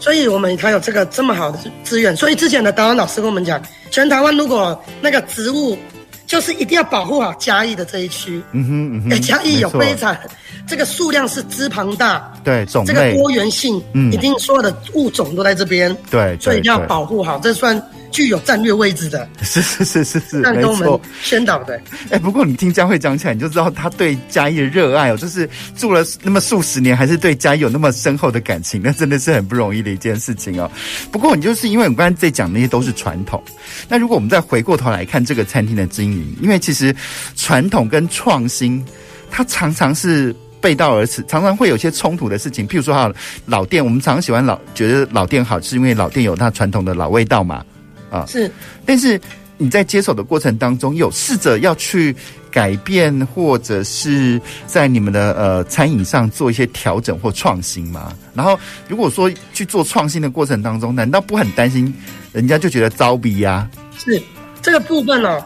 [0.00, 2.16] 所以我们才有这个这么好的资源。
[2.16, 5.78] 所以之前的导演老师跟我们讲，全台湾如果那个植物
[6.26, 8.42] 就是一定要保护好嘉义的这一区。
[8.52, 10.16] 嗯哼嗯哼，哎，嘉义有非常
[10.66, 17.80] 这个数量是之庞大，对种类这个多元性，嗯一定所有的物种都在这边，对，所以一定要保护好，这算
[18.14, 21.00] 具有战略位置的，是是是是是，没这样跟我们错。
[21.20, 21.80] 宣导的。
[22.10, 30.70] 哎，不过你听佳慧讲起来，你就知道他对嘉义的热爱哦，就是住了那么数十年，还是对嘉义有那么深厚的感情，那真的是很不容易的一件事情哦。
[31.10, 33.42] 不过你就是因为我刚才在讲那些都是传统，
[33.88, 36.94] 那如果我们再回过头来看这个餐厅的经营，因为其实
[37.34, 38.80] 传统跟创新，
[39.28, 40.32] 它常常是。
[40.60, 42.66] 背道而驰，常常会有些冲突的事情。
[42.66, 43.12] 譬如说，哈，
[43.44, 47.62] 老店，我们常常喜欢老，觉得老店好，是因为老店有它传统的老味道嘛，
[48.14, 48.50] 啊，是。
[48.86, 49.20] 但是
[49.56, 52.14] 你在接手的过程当中，有试着要去
[52.50, 58.12] 改变，或者是在你们的呃餐饮上做一些调整或创新吗？
[58.34, 61.92] 然后，如果说去做创新的过程当中，难道不很担心
[62.32, 63.68] 人家就觉得糟逼呀？
[63.98, 64.22] 是
[64.62, 65.44] 这个部分哦，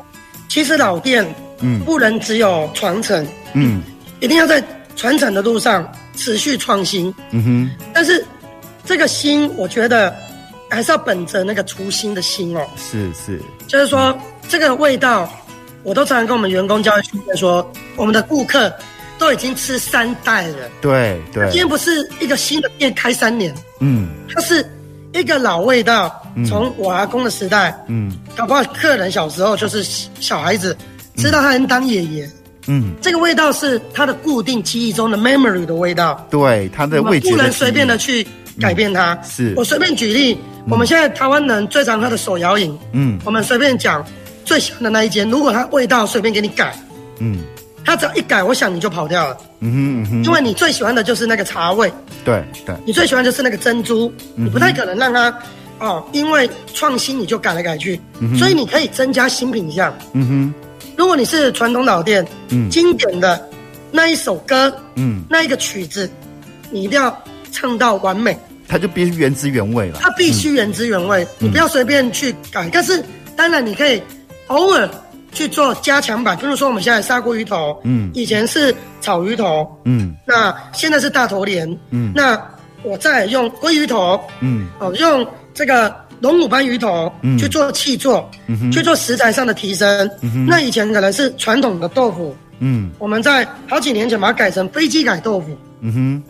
[0.49, 1.27] 其实老店，
[1.61, 3.83] 嗯，不能只有传承，嗯，
[4.21, 4.63] 一定要在。
[4.99, 8.27] 传承的路上持续创新，嗯哼，但是
[8.85, 10.13] 这个心，我觉得
[10.69, 12.67] 还是要本着那个初心的心哦。
[12.77, 14.17] 是是，就是说
[14.49, 15.29] 这个味道，
[15.83, 18.73] 我都常常跟我们员工教育训练说，我们的顾客
[19.19, 20.69] 都已经吃三代了。
[20.81, 24.65] 对对，今天不是一个新的店开三年，嗯，它是
[25.13, 29.83] 一个老味道，从我阿公的时代，嗯，搞不好客人小时候就是
[30.21, 30.77] 小孩子，
[31.17, 32.31] 知道他能当爷爷。
[32.71, 36.23] 嗯，这个味道是它的固定记忆中的 memory 的味道。
[36.29, 37.37] 对，它的味觉的。
[37.37, 38.27] 不能随便的去
[38.61, 39.15] 改变它。
[39.15, 44.05] 嗯、是我随便举例，嗯、我们现在台湾人最常喝的手摇饮，嗯，我们随便讲
[44.45, 46.77] 最喜欢的那一间，如果它味道随便给你改，
[47.19, 47.39] 嗯，
[47.85, 49.37] 它只要一改，我想你就跑掉了。
[49.61, 51.93] 嗯哼嗯哼，因为你最喜欢的就是那个茶味。
[52.25, 55.37] 对对，你最喜欢就是那个珍珠，你不太可能让它
[55.79, 58.01] 哦，因为创新你就改来改去。
[58.21, 59.97] 嗯、所以你可以增加新品项。
[60.13, 60.55] 嗯哼。
[60.97, 63.49] 如果你是传统老店，嗯，经典的
[63.93, 66.11] 那一首歌，嗯，那一个曲子，
[66.71, 67.17] 你一定要
[67.53, 68.37] 唱到完美，
[68.69, 69.99] 它就必须原汁原味了。
[70.01, 72.67] 它必须原汁原味，嗯、你不要随便去改。
[72.67, 73.03] 嗯、但是
[73.35, 74.01] 当然你可以
[74.49, 74.89] 偶尔
[75.33, 82.41] 去做加强版，比如说我们现在砂锅鱼头，嗯，以前是炒鱼头，嗯，那现在是大头鲢，嗯，那
[82.83, 86.07] 我再用鲑鱼头，嗯，哦，用这个。
[86.21, 90.11] 龙骨斑鱼头去做气做，嗯、去做食材上的提升。
[90.21, 95.57] 嗯、那以前可能是传统的豆腐，嗯，我们在好几年前把它改成飞机改豆腐。
[95.81, 96.23] 嗯哼，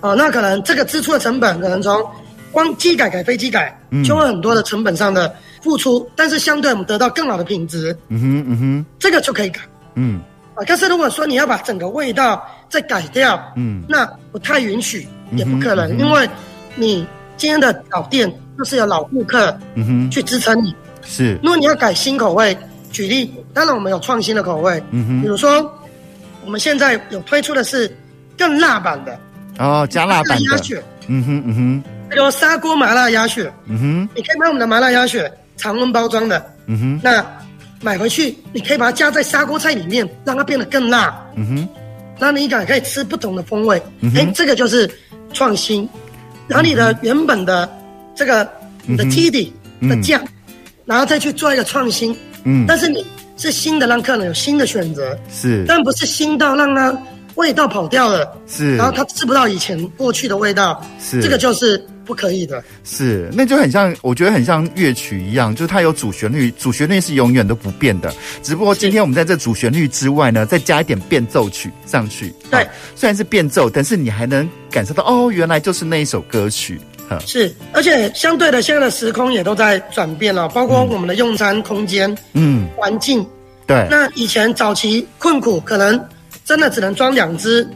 [0.00, 2.04] 哦，那可能这个支出的成本可能从
[2.52, 7.96] 光机改改飞机改，嗯、就会很多的成本上的付出，但是相对我们得到更好的品质。
[8.08, 9.60] 嗯哼，嗯哼，这个就可以改。
[9.94, 10.20] 嗯，
[10.54, 16.28] 啊，但是如果说你要把整个味道再改掉，嗯，那不太允许，也不可能，因为
[16.74, 17.06] 你
[17.36, 18.32] 今天的老店。
[18.58, 20.74] 就是有老顾客，嗯哼，去支撑你。
[21.04, 22.58] 是，如果你要改新口味，
[22.90, 25.72] 举例，当然我们有创新的口味，嗯哼，比如说，
[26.44, 27.96] 我们现在有推出的是
[28.36, 29.16] 更辣版的，
[29.58, 30.44] 哦，加辣版的。
[30.50, 37.24] 鸭血，嗯哼嗯哼，比如砂锅麻辣鸭血，嗯哼，你可以买我们的麻辣鸭血常温包装的，嗯哼，那
[37.80, 41.68] 买回去你可以把它加在砂锅菜里面，让它变得更辣，嗯哼，
[42.18, 44.90] 那你敢可以吃不同的风味，嗯哼，哎，这个就是
[45.32, 45.88] 创新，
[46.46, 47.68] 然后你的原本的。
[48.18, 48.50] 这个
[48.84, 50.20] 你的基底的酱，
[50.84, 56.92] 然后再去做一个创新，嗯，但是你是新的，让客人有新的选择，是，但不是新到让他
[57.38, 76.80] 味道跑掉了，是，然后他吃不到以前过去的味道，是，这个就是不可以的，是，那就很像，我觉得很像乐曲一样，就是它有主旋律，主旋律是永远都不变的，只不过今天我们在这主旋律之外呢，再加一点变奏曲上去，对，虽然是变奏，但是你还能感受到，哦，原来就是那一首歌曲。
[77.24, 83.26] 是，而且相对的，现在的时空也都在转变了，包括我们的用餐空间，嗯，环境，
[83.66, 83.86] 对。
[83.90, 85.98] 那以前早期困苦，可能
[86.48, 87.68] 真的只能装两只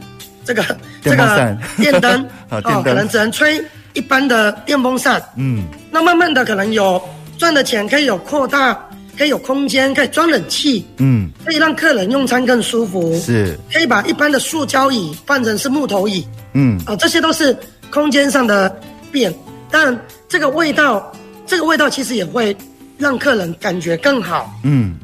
[0.43, 0.65] 这个
[1.03, 5.65] 这个电灯， 哦，可能只能吹一般的电风扇，嗯。
[5.91, 6.99] 那慢慢的，可能有
[7.37, 8.73] 赚的钱，可以有扩大，
[9.15, 13.55] 可以有空间，可以装冷气，嗯，可以让客人用餐更舒服，是。
[13.71, 17.55] 可以把一般的塑胶椅换成是木头椅，嗯，啊，这些都是
[17.91, 18.75] 空间上的。
[19.11, 19.31] 变，
[19.69, 19.95] 但
[20.27, 21.11] 这个味道，
[21.45, 22.57] 这个味道其实也会
[22.97, 24.51] 让客人感觉更好。
[24.63, 24.95] 嗯，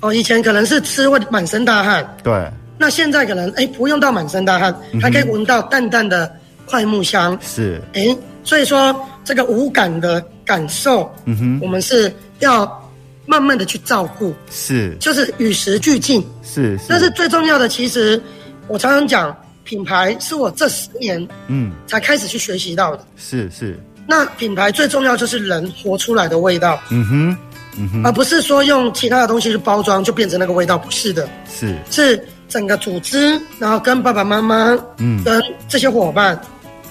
[0.00, 2.32] 哦，以前可能是吃会满身大汗，对，
[2.80, 7.38] 那现在可能哎不用到满身大汗，还可以闻到淡淡的快木香。
[7.42, 12.90] 是，哎，所以说这个五感的感受，嗯哼，我们是要
[13.26, 18.18] 慢慢的去照顾，是，就是与时俱进，是，是，但是最重要的，其实
[18.66, 19.36] 我常常讲。
[19.62, 21.70] 品牌是我这十年嗯。
[21.86, 23.78] 才开始去学习到的，是是。
[24.04, 27.36] 那品牌最重要就是人活出来的味道，嗯哼。
[27.78, 31.76] 嗯哼，而不是说用其他的东西去包装就变成那个味道，不是的，是。
[31.88, 36.38] 是整个组织，然后跟爸爸妈妈，嗯，跟这些伙伴，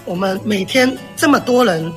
[0.06, 1.91] 我们每天这么多人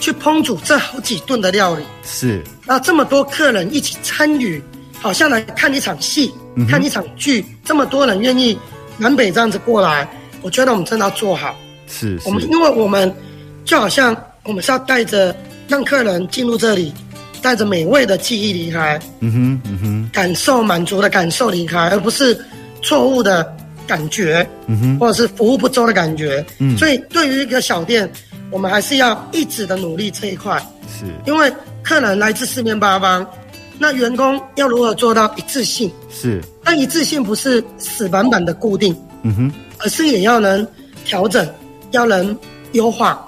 [0.00, 4.62] 去烹煮这好几顿的料理，是，然后这么多客人一起参与，
[5.00, 8.58] 好像来看一场戏，嗯、看一场剧，这么多人愿意
[8.98, 10.06] 南北这样子过来，
[10.42, 12.28] 我觉得我们真的要做好，是，是。
[12.28, 13.14] 我们因为我们
[13.64, 15.34] 就好像我们是要带着
[15.68, 16.92] 让客人进入这里。
[17.44, 22.34] 带着美味的记忆离开，嗯哼，嗯哼，感受满足的感受离开，而不是
[22.84, 28.08] 错误的感觉，嗯哼，或者是服务不周的感觉，嗯，所以对于一个小店，
[28.50, 30.56] 我们还是要一直的努力这一块，
[30.88, 33.26] 是，因为客人来自四面八方，
[33.78, 35.90] 那员工要如何做到一致性？
[36.10, 40.66] 是，但一致性不是死板板的固定，嗯哼，而是也要能
[41.04, 41.46] 调整，
[41.90, 42.36] 要能
[42.72, 43.26] 优化。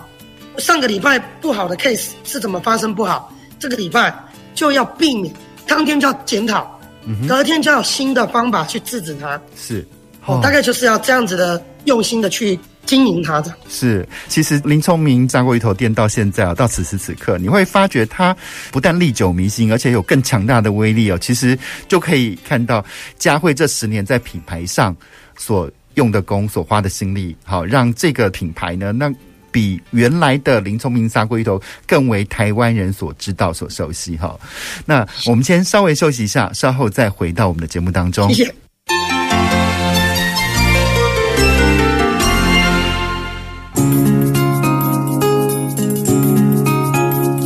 [0.58, 3.32] 上个礼拜不好的 case 是怎么发生不好？
[3.58, 4.14] 这个礼拜
[4.54, 5.34] 就要避免，
[5.66, 6.75] 当天就要检讨，
[7.06, 9.40] 嗯，隔天就要有新的方法去制止它。
[9.56, 9.86] 是，
[10.24, 13.54] 哦，大概就是要这样子的用心的去经营它的。
[13.68, 18.36] 是，其实林聪明砂锅鱼头店到现在啊，到此时此刻，你会发觉它
[18.70, 21.18] 不但历久弥新，而且有更强大的威力哦。
[21.18, 22.84] 其实就可以看到
[23.18, 24.94] 佳慧这十年在品牌上
[25.38, 29.12] 所用的功，所花的心力，好让这个品牌呢，那。
[29.56, 34.38] 比原来的林聪明砂锅鱼头更为台湾人所知道、所熟悉哈。
[34.84, 38.28] 那我们先稍微休息一下，稍后再回到我们的节目当中。
[38.34, 38.54] 谢谢。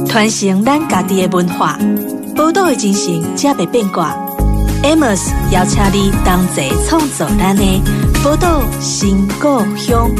[0.09, 1.79] 传承咱家己的文化，
[2.35, 4.13] 宝岛的精神，才袂变卦。
[4.83, 7.63] Amos 邀请你同齐创造咱的
[8.25, 10.11] 宝岛新故乡。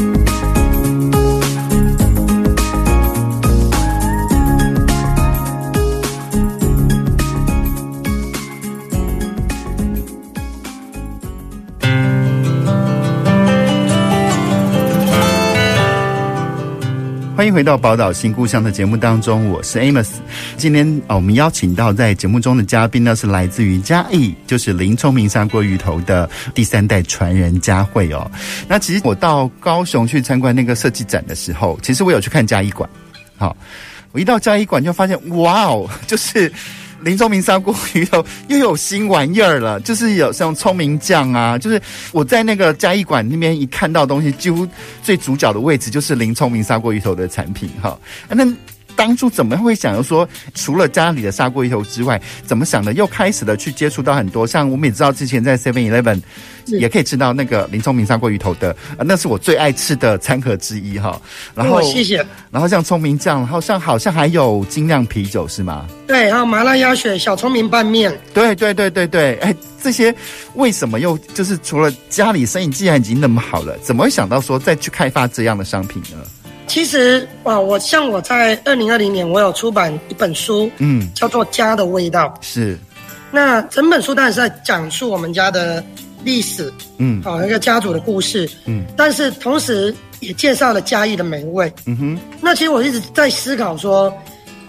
[17.41, 20.09] 欢迎回到宝岛新故乡的节目当中，我是 Amos。
[20.57, 28.29] 今天啊，我们邀请到在节目中的嘉宾呢，是来自于嘉义，就是林聪明砂锅鱼头的第三代传人嘉慧哦。
[28.67, 32.87] 那其实我到高雄去参观那个设计展的时候，其实我有去看嘉义馆。
[33.39, 33.57] 好，
[34.11, 36.53] 我一到嘉义馆就发现，哇哦，就是。
[37.03, 44.67] 林聪明砂锅鱼头又有新玩意儿了，就是有像聪明酱啊，就是我在那个嘉义馆那边一看到东西，几乎
[45.01, 47.97] 最主角的位置就是林聪明砂锅鱼头的产品哈。
[48.29, 48.45] 那
[49.01, 56.21] 当初怎么会想要说，除了家里的砂锅鱼头之外，怎么想的又开始的去接触到很多，像我们也知道之前在 Seven Eleven。
[56.67, 61.19] 也可以吃到那个林聪明砂锅鱼头的，那是我最爱吃的餐盒之一哈。
[61.55, 62.23] 然后、哦、谢谢。
[62.51, 65.87] 然后像聪明酱，然后像好像还有精酿啤酒是吗？
[66.05, 68.15] 对，还有麻辣鸭血、小聪明拌面。
[68.31, 70.13] 对对对对对，哎，这些
[70.53, 76.19] 为什么又就是除了家里生意既然已经那么好了，怎么会想到说再去开发这样的商品呢？
[76.71, 82.33] 其实啊，我像我在二零二零年，我有出版一本书，嗯，叫做《家的味道》。
[82.45, 82.79] 是。
[83.29, 85.83] 那整本书当然是在讲述我们家的。
[86.23, 92.19] 历史，嗯，好，一个家族的故事，嗯，但是同时也介绍了嘉义的美味，嗯哼。
[92.39, 94.13] 那其实我一直在思考说，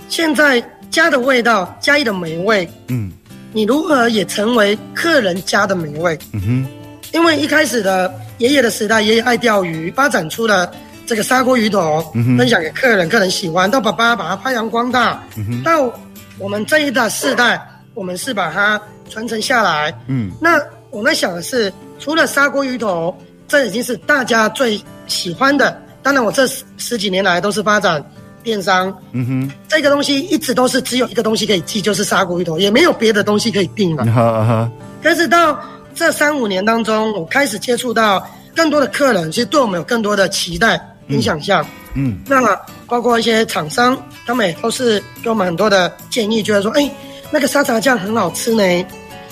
[0.09, 3.12] 现在家的味道，嘉义的美味，嗯，
[3.53, 6.67] 你如何也成为客人家的美味，嗯哼。
[7.12, 10.73] 因为一开始的爷爷的时代，爷爷爱钓鱼，发展出了
[11.07, 15.62] 这个砂锅鱼头，嗯，分享给客人，客人喜欢，到爸爸把它发扬光大，嗯。
[15.62, 15.93] 到
[16.38, 17.61] 我们这一代世代，
[17.95, 20.61] 我们是把它传承下来，嗯，那。
[20.93, 23.17] 我们想的是，除了砂锅鱼头，
[23.49, 25.75] 这已经是大家最喜欢的。
[26.03, 28.05] 当然，我这十十几年来都是发展
[28.43, 34.05] 电商，嗯哼，这个东西一直都是只有一个东西可以寄，就是砂锅鱼头，也没有别的东西可以订了。
[34.05, 34.71] 哈哈。
[35.03, 35.59] 但是到
[35.95, 38.23] 这三五年当中，我开始接触到
[38.55, 41.65] 更多的客人，其实对我们有更多的期待跟想象。
[41.95, 46.91] 嗯，那么包括一些厂商，他们也都是给我们很多的建议，觉得说，哎，
[47.31, 48.87] 那个沙茶酱很好吃呢。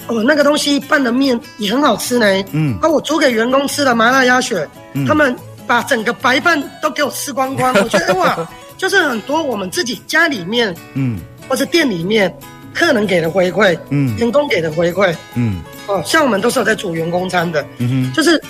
[0.07, 2.27] 哦，那个东西拌的面也很好吃呢。
[2.53, 5.35] 嗯，啊，我煮给员工吃的麻辣鸭血，嗯，他们
[5.67, 7.73] 把整个白饭都给我吃光光。
[7.81, 8.37] 我觉得哇，
[8.77, 12.35] 就是很多我们自己家里面，嗯，或者店里面
[12.75, 18.43] 客人给的回馈，嗯，员工给的回馈，嗯，哦，像我们都是有在煮员工餐的，嗯哼，就是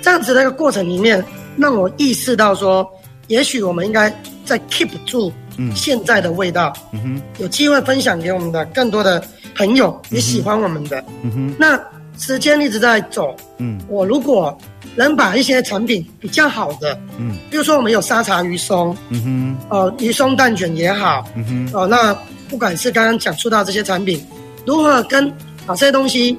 [0.00, 1.22] 这样子的一个过程里面，
[1.58, 2.88] 让我意识到说，
[3.26, 4.10] 也许我们应该
[4.44, 5.32] 再 keep 住
[5.74, 9.22] 现在的味道，嗯哼，有机会分享给我们的更多的。
[9.56, 11.76] 朋友也喜欢我们的，嗯哼，那
[12.16, 14.56] 时间一直在走，嗯，我如果
[14.94, 22.14] 能把一些产品比较好的，嗯，比如说我们有沙茶鱼松，嗯哼，哦、呃，鱼松蛋卷也好，嗯哼，哦、呃，那
[22.48, 24.24] 不管是刚刚讲述到这些产品，
[24.64, 25.28] 如何跟
[25.66, 26.38] 把这些东西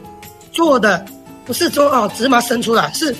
[0.54, 1.06] 做的
[1.46, 3.14] 不是说哦，只是把它生出来，是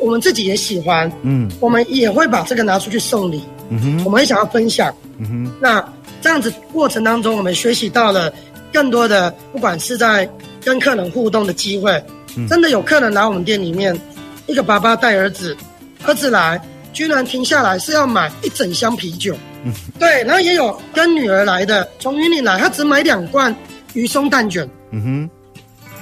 [0.00, 5.84] 我们自己也喜欢，嗯，我们也会把这个拿出去送礼，嗯哼，我们也想要分享，嗯哼，那
[6.20, 8.32] 这样子过程当中，我们学习到了
[8.72, 10.28] 更多的，不管是在
[10.64, 12.02] 跟客人互动的机会，
[12.36, 13.98] 嗯，真的有客人来我们店里面，
[14.46, 15.56] 一个爸爸带儿子，
[16.04, 16.60] 儿子来
[16.92, 23.54] 居然停下来是要买一整箱啤酒，嗯，对，然后也有跟女儿来的，从云林来，他只买两罐
[23.94, 25.30] 鱼松蛋卷，嗯哼。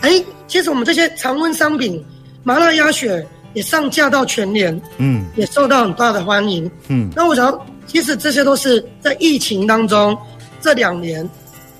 [0.03, 2.05] 哎，其实我们这些常温商品，
[2.45, 3.27] 麻辣鸭血
[3.57, 7.09] 也上架到全年，嗯，也受到很大的欢迎，嗯。
[7.17, 10.15] 那我想，其实这些都是在疫情当中
[10.61, 11.27] 这两年，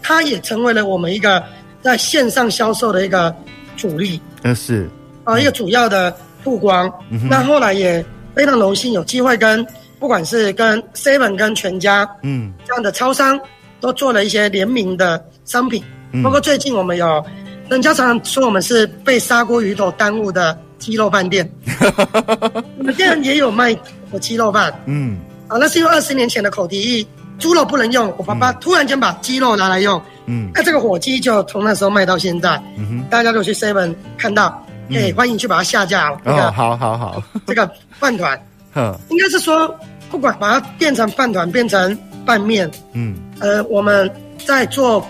[0.03, 1.45] 它也成为了我们一个
[1.83, 3.35] 在线上销售的一个
[3.77, 4.89] 主力，嗯，是
[5.25, 6.91] 啊，一个主要的曝光。
[7.11, 7.29] 嗯。
[7.29, 8.03] 那后来也
[8.35, 9.65] 非常荣幸有机会跟
[10.01, 13.39] 不管是跟 Seven 跟全家，嗯，这样的超商
[13.83, 17.23] 都做了一些联名的商品，嗯，包括最近我们有。
[17.69, 20.57] 人家常常说我们是被砂锅鱼头耽误的
[20.87, 21.51] 鸡肉饭店，
[22.79, 23.77] 我们店也有卖
[24.09, 24.73] 火鸡肉饭。
[24.87, 25.19] 嗯，
[25.49, 27.05] 啊，那是因为二十年前的口蹄疫，
[27.41, 30.01] 猪肉不能用，我爸爸突然间把鸡肉拿来用。
[30.27, 32.51] 嗯，那这个火鸡就从那时候卖到现在。
[32.79, 36.13] 嗯哼，大家都去 Seven 看到，哎，欢迎去把它下架。
[36.25, 37.69] 哦，好好好， 这个
[37.99, 38.41] 饭团，
[39.11, 39.75] 应该是说
[40.09, 42.71] 不管把它变成饭团，变成拌面。
[42.93, 44.09] 嗯，呃，我们
[44.47, 45.05] 在做。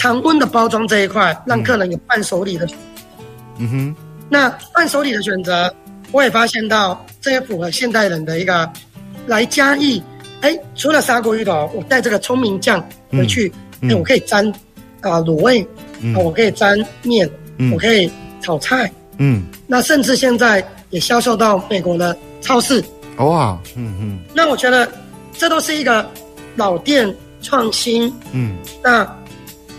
[0.00, 2.64] 常温的包装这一块，让客人有伴手礼的。
[3.56, 3.96] 嗯哼，
[4.28, 5.72] 那伴手礼的选择，
[6.12, 8.70] 我也发现到这也符合现代人的一个
[9.26, 10.02] 来嘉义。
[10.40, 14.46] 哎，除了砂锅鱼头，我带这个聪明酱回去，哎、嗯，我可以沾
[15.00, 15.66] 啊卤味，
[16.00, 18.10] 嗯、我可以沾面，嗯、我可以
[18.40, 18.90] 炒菜。
[19.18, 22.84] 嗯，那甚至现在也销售到美国的超市。
[23.16, 24.20] 哇，嗯嗯。
[24.34, 24.90] 那我觉得
[25.36, 26.08] 这都是一个
[26.56, 27.12] 老店
[27.42, 28.12] 创新。
[28.32, 29.10] 嗯，那。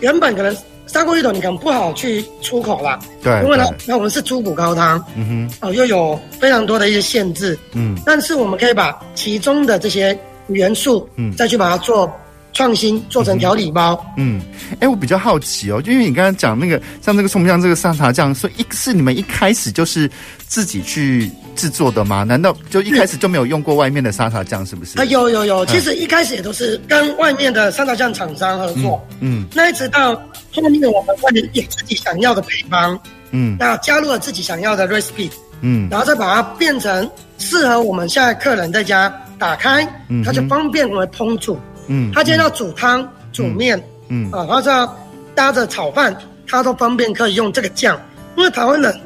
[0.00, 0.56] 原本可能
[0.92, 10.18] 砂锅鱼头你可能不好去出口啦，对，因为呢，那我们是猪骨高汤，嗯哼，哦，又有非常多的一些限制，嗯，但是我们可以把其中的这些
[10.48, 12.12] 元素，嗯，再去把它做
[12.52, 20.10] 创新，做成调理包，嗯，哎、欸，我比较好奇哦，就因为你刚刚讲那个像这个葱姜这个沙茶酱，所以一是你们一开始就是
[20.48, 21.30] 自己去。
[21.60, 22.22] 制作的吗？
[22.24, 24.64] 难道就一开始就没有用过外面的沙茶酱？
[24.64, 24.98] 是不是？
[24.98, 29.06] 啊，有有有，其实一开始也都是跟外面的沙茶酱厂商合作。
[29.20, 30.14] 嗯，嗯，那一直到
[30.54, 32.98] 后面我们会有自己想要的配方，
[33.32, 35.30] 嗯，那加入了自己想要的 recipe，
[35.60, 41.58] 嗯，然后再把它变成适合我们现在客人在家打开，嗯，它就方便我们烹煮，
[41.88, 44.98] 嗯，他今天要煮汤、煮面，嗯，啊，或者要
[45.34, 46.16] 搭着炒饭，
[46.48, 48.00] 它都方便可以用这个酱，
[48.36, 48.98] 因为台湾人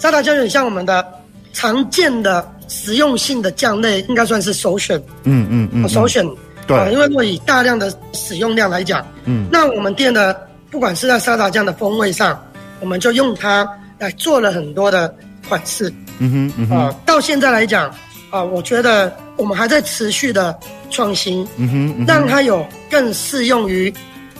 [0.00, 1.19] 沙茶酱有点像我们的。
[1.52, 6.24] 常见的实用性的酱类应该算是首选，嗯嗯嗯，首选，
[6.66, 12.40] 对，因为如果以大量的使用量来讲，嗯，那我们店的不管是在沙茶酱的风味上，
[12.78, 15.12] 我们就用它来做了很多的
[15.48, 17.92] 款式，嗯哼，啊，到现在来讲，
[18.30, 20.56] 啊，我觉得我们还在持续的
[20.90, 23.92] 创新，嗯哼，让它有更适用于，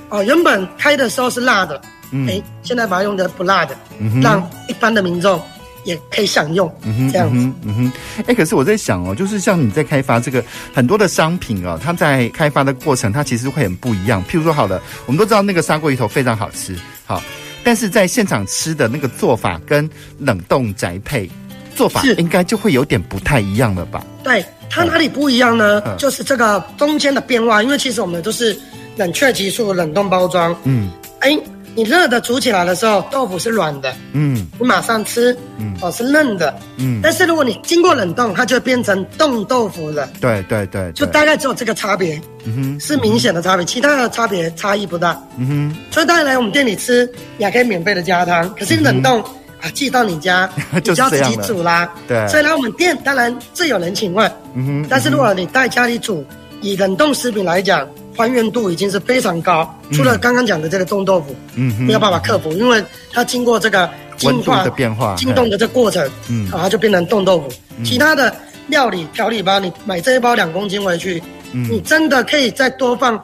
[0.08, 1.80] 啊，原本开的时候是辣的，
[2.12, 3.76] 嗯，哎，现在把它用的不辣的，
[4.22, 5.40] 让一般的民众。
[5.84, 14.22] 也可以享用，嗯哼，这样子，嗯哼，哎、欸，可是我在想哦，就是像你在开发这个很多的商品哦，它在开发的过程，它其实会很不一样。
[14.24, 16.76] 譬如说，好了，我们都知道那个砂锅鱼头非常好吃，
[17.06, 17.22] 好，
[17.64, 21.30] 但是在现场吃的那个做法跟冷冻宅配
[21.74, 24.04] 做法，应该就会有点不太一样了吧？
[24.22, 25.82] 对，它哪里不一样呢？
[25.86, 28.54] 嗯、就是这个中间的变化，因为其实我们都是
[28.96, 31.38] 冷却急速冷冻包装，嗯，哎。
[31.74, 47.08] 你热的煮起来的时候，豆腐是软的，嗯，你马上吃，嗯，哦是嫩的，嗯，但是如果你经过冷冻，它就会变成冻豆腐了，对对对，就大概只有这个差别，嗯哼，是明显的差别，其他的差别差异不大，嗯哼，所以大家来我们店里吃，
[47.38, 49.22] 也还可以免费的加汤，可是冷冻
[49.60, 56.24] 啊寄到你家， 你就要自己煮啦，对，所以来我们店当然自有人情味，嗯哼，但是如果你在家里煮，
[56.62, 57.88] 以冷冻食品来讲。
[58.16, 62.82] 还原度已经是非常高，除了刚刚讲的这个冻豆腐，嗯，没有办法克服，因为
[63.12, 67.48] 它经过这个进化的变化、进冻的这过程，嗯，然后就变成冻豆腐。
[67.84, 68.34] 其他的
[68.66, 73.22] 料理调理包，你买这一包两公斤回去，你真的可以再多放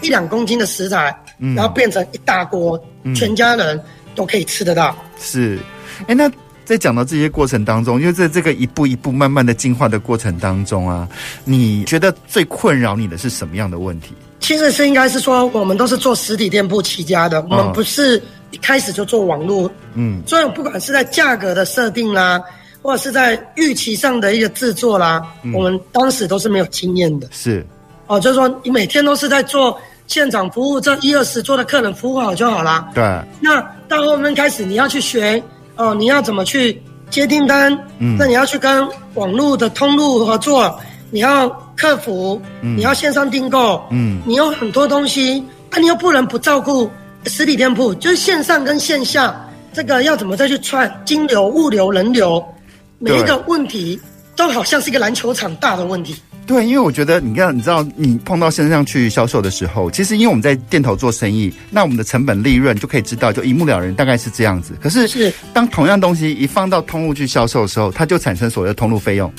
[0.00, 1.14] 一两公斤的食材，
[1.54, 2.82] 然后变成一大锅，
[3.14, 3.80] 全家人
[4.14, 4.96] 都可以吃得到。
[5.20, 5.58] 是，
[6.06, 6.30] 哎，那。
[6.64, 11.08] 在讲到这些过程当中，因为在这个一步一步慢慢的进化的过程当中啊，
[11.44, 14.14] 你觉得最困扰你的是什么样的问题？
[14.40, 22.42] 其实是应该是说，我们都是做实体店铺起家的，我们不是一开始就做网络，嗯，所以不管是在价格的设定啦，
[22.82, 27.28] 或者是在预期上的一个制作啦，嗯、我们当时都是没有经验的。
[27.30, 27.64] 是，
[28.08, 32.88] 哦，就是说你每天都是在做现场服务这一二十桌的客人服务好就好啦。
[32.92, 33.02] 对。
[33.40, 35.40] 那到后面开始你要去学
[35.76, 37.72] 哦，你要怎么去接订单？
[37.98, 38.16] 嗯。
[38.18, 40.78] 那你要去跟网络的通路合作，
[41.10, 46.90] 你要客服，嗯、你要线上订购，嗯，你有很多东西，啊，你又不能不照顾
[47.24, 49.34] 实体店铺，就是线上跟线下
[49.72, 52.42] 这个要怎么再去串金流、物流、人流，
[52.98, 54.00] 每一个问题
[54.36, 56.14] 都好像是一个篮球场大的问题。
[56.44, 64.74] 对，因为我觉得你看，你知道，你碰到线上去销售的时候，其实因为我们在店头做生意，那我们的成本利润就可以知道，就一目了然，大概是这样子。
[64.82, 69.32] 可是，是当同样东西一放到通路去销售的时候，它就产生所谓的通路费用。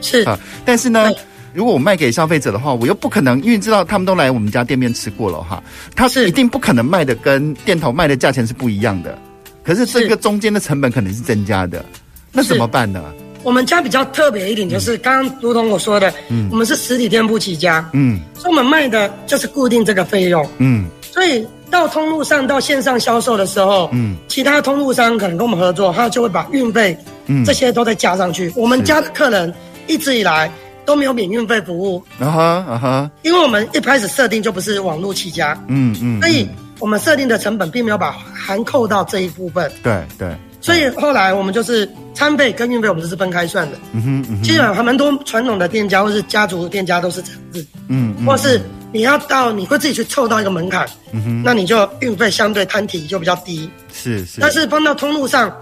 [0.00, 1.10] 是啊，但是呢，
[1.52, 5.62] 如果我卖给消费者的话，我又不可能，因为知道他们都来我们家店面吃过了哈，
[5.96, 9.18] 他是一定不可能卖的跟店头卖的价钱是不一样的。
[9.64, 11.84] 可是这个中间的成本可能是增加的，
[12.30, 13.02] 那怎么办呢？
[13.44, 28.50] 我们家比较特别一点，就是刚刚如同我说的，嗯，我们是实体店铺起家，嗯，所以我们卖的就是固定这个费用，嗯，所以到通路上到线上销售的时候，嗯，其他通路商可能跟我们合作，他就会把运费，嗯，这些都再加上去。
[28.56, 29.52] 我们家的客人
[29.86, 30.50] 一直以来
[30.86, 40.34] 都没有免运费服务，啊哈啊哈，因为我们一开始设定就不是网络起家，嗯嗯，所以我们设定的成本并没有把含扣到这一部分，对对。
[40.64, 43.76] 所以后来我们就是餐费跟运费，我们都是分开算的。
[43.92, 47.66] 嗯哼，嗯哼，基本上还蛮多传统的店家或是家族店家都是这样子。
[47.88, 48.58] 嗯，嗯，或是
[48.90, 53.68] 你要到你会自己去凑到一个门槛，嗯哼，那你就运费相对摊体就比较低。
[53.92, 54.40] 是是。
[54.40, 55.54] 但是放到通路上，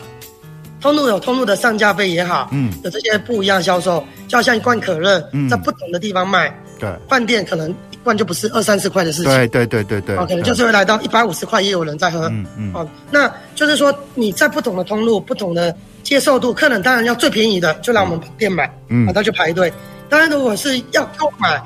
[0.83, 7.75] 通路有通路的上架费也好，嗯，有这些不一样销售，就好像一罐可乐，嗯，在不同的地方卖，对，饭店可能。
[7.93, 9.31] 一罐就不是二三十块的事情。
[9.31, 10.17] 对对对对对。
[10.17, 12.29] 哦，可能就是会来到一百五十块，也有人在喝。
[12.31, 12.73] 嗯嗯。
[12.75, 15.73] 哦，那就是说你在不同的通路、不同的
[16.03, 18.69] 接受度，客人当然要最便宜的，就来我们店买。
[18.89, 19.07] 嗯。
[19.07, 19.73] 啊，他去排队。
[20.09, 21.63] 当然，如果是要购买，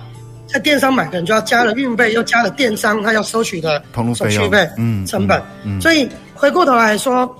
[0.46, 4.28] 在电商买，可能就要加了运费，又加了电商他要收取的通路费。
[4.28, 4.68] 手续费。
[4.76, 5.06] 嗯。
[5.06, 5.42] 成本。
[5.64, 5.80] 嗯。
[5.80, 7.34] 所以回过头来说，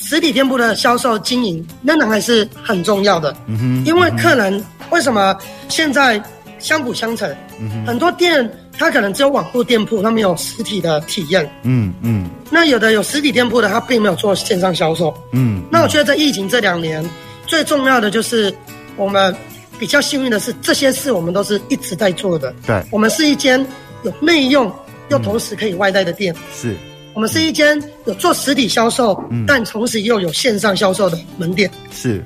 [0.00, 3.36] 实体店铺的销售经营仍然还是很重要的。
[3.46, 3.84] 嗯哼。
[3.84, 5.36] 因为客人为什么
[5.68, 6.20] 现在？
[6.62, 7.26] 相辅相成，
[7.58, 8.46] 嗯，很多店
[8.76, 12.28] 它可能只有网络店铺，它没有实体的体验，嗯嗯。
[12.50, 15.62] 那有的有实体店铺的，它并没有做线上销售，嗯。
[15.72, 17.02] 那我觉得在疫情这两年，
[17.46, 18.54] 最重要的就是
[18.96, 19.34] 我们
[19.78, 22.54] 比较幸运的是，这些事我们都是一直在做的。
[22.66, 23.66] 对，我们是一间
[24.02, 24.70] 有内用
[25.08, 26.76] 又同时可以外带的店，是
[27.14, 32.24] 我们是一间有做实体销售，但同时又有线上销售的门店，是。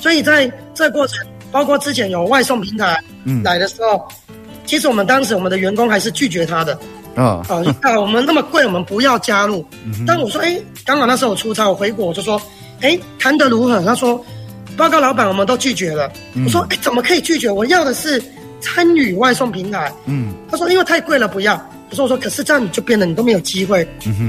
[0.00, 1.26] 所以在这过程。
[1.52, 2.98] 包括之前有外送平台
[3.44, 6.72] 来的时候，嗯、其实我们当时我们的员工还是拒绝他的。
[7.14, 9.62] 哦、啊，啊，我们那么贵，我们不要加入。
[9.84, 12.40] 嗯、但我说，哎，刚好那时候我出差，我回国，我就说，
[12.80, 13.82] 哎，谈得如何？
[13.82, 14.24] 他说，
[14.78, 16.10] 报告老板，我们都拒绝了。
[16.32, 17.50] 嗯、我说，哎，怎么可以拒绝？
[17.50, 18.18] 我要的是
[18.62, 19.92] 参与外送平台。
[20.06, 21.54] 嗯，他说，因为太贵了，不要。
[21.92, 23.86] 我说，我说，可是这样你就变得你都没有机会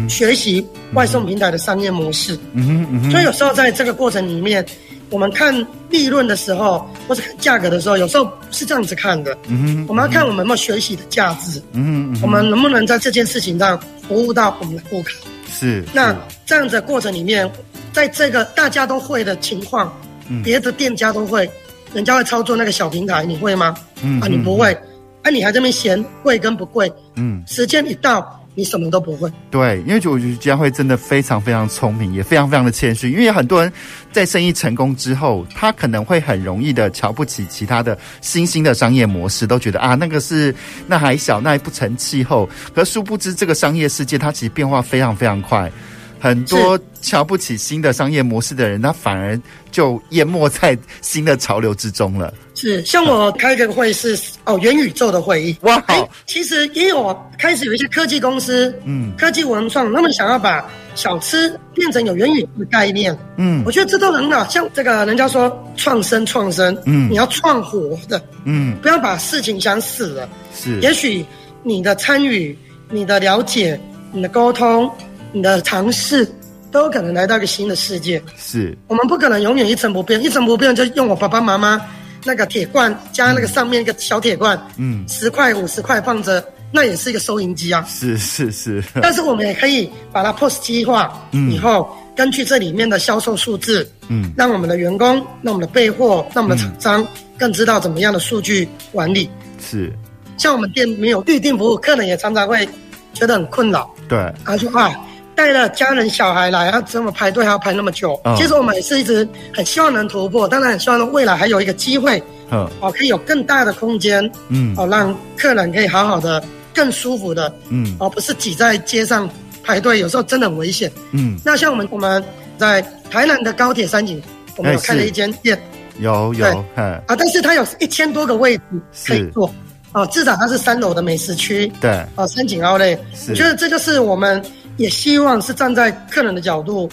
[0.08, 2.38] 学习外送平台的商业模式。
[2.54, 4.66] 嗯哼，嗯，所以有时候在这个过程里面。
[5.10, 5.54] 我们看
[5.92, 9.38] 利润的时候，或者看价格的时候，有时候不是这样子看的。
[9.48, 11.62] 嗯哼，我们要看我们有没有学习的价值。
[11.74, 15.12] 嗯哼，我们能不能在这件事情上服务到我们的顾客？
[15.54, 15.84] 是。
[15.94, 17.48] 那这样的过程里面，
[17.92, 19.96] 在这个大家都会的情况，
[20.30, 21.48] 嗯，别的店家都会，
[21.94, 23.76] 人家会操作那个小平台，你会吗？
[24.02, 24.76] 嗯，啊，你不会，
[25.24, 26.92] 啊，你还在那边嫌贵跟不贵？
[27.16, 28.40] 嗯，时间一到。
[28.56, 33.10] 你什么都不会，对，因为我觉得佳慧真的非常非常聪明，也非常非常的谦虚。
[33.10, 33.74] 因为有很多人
[34.12, 40.54] 在生意成功之后，他可能会很容易的瞧不起其他的新兴的商业模式，都觉得啊，那个是
[40.86, 42.48] 那还小，那还不成气候。
[42.76, 45.72] 可殊不知，这个商业世界它其实变化非常非常快。
[46.20, 49.38] 很多瞧不起新的商业模式的人，他反而
[49.72, 52.32] 就淹没在新的潮流之中了。
[52.64, 64.48] 是，像我开这个会是哦元宇宙的会议哇，好，其实也有开始有一些科技公司，嗯，科技文创，他们想要把小吃变成有元宇宙的概念，嗯，我觉得这都很好。
[64.48, 70.30] 像这个人家说创生创生，嗯，你要创活的，嗯，不要把事情想死了。
[70.56, 71.26] 是，也许
[71.64, 72.58] 你的参与、
[72.90, 73.78] 你的了解、
[74.14, 74.90] 你的沟通。
[75.36, 76.32] 你的尝试
[76.72, 78.22] 都有可能来到一个新的世界。
[78.38, 81.82] 是，我们不可能永远一成不变，一成不变就用我爸爸妈妈
[82.26, 87.86] 那个铁罐加那个上面一个小铁罐，嗯，十块五十块放着，那也是一个收银机啊。
[87.90, 88.84] 是是是。
[89.02, 97.08] 但是我们也可以把它 POS 机化，嗯，以后根据这里面的销售数字，嗯，让我们的员工、让我们的备货、让我们的厂商
[97.38, 99.30] 更知道怎么样的数据管理。
[99.60, 99.92] 是，
[100.38, 102.68] 像我们店没有预定服务，客人也常常会
[103.14, 103.90] 觉得很困扰。
[104.08, 104.92] 对，他说啊。
[105.36, 108.20] 带了家人小孩来，要怎么排队还要排那么久？
[108.24, 119.30] 哦、其实我们也是一直很希望能突破，当然很希望未来还有一个机会，哦，哦，可以有更大的空间，嗯，哦，让客人可以好好的更舒服的，嗯，而不是挤在街上
[119.64, 120.92] 排队，有时候真的很危险。
[121.12, 122.24] 嗯，那像我们我们
[122.58, 124.22] 在台南的高铁三井，
[124.56, 125.60] 我们有开了一间店，
[126.00, 128.64] 有有，啊，但是它有一千多个位置
[129.08, 129.54] 可以坐，
[129.94, 132.98] 哦，至少它是三楼的美食区，对，哦，三井奥莱，
[133.30, 134.44] 我觉得这就是我们
[134.78, 136.90] 也希望是站在客人的角度，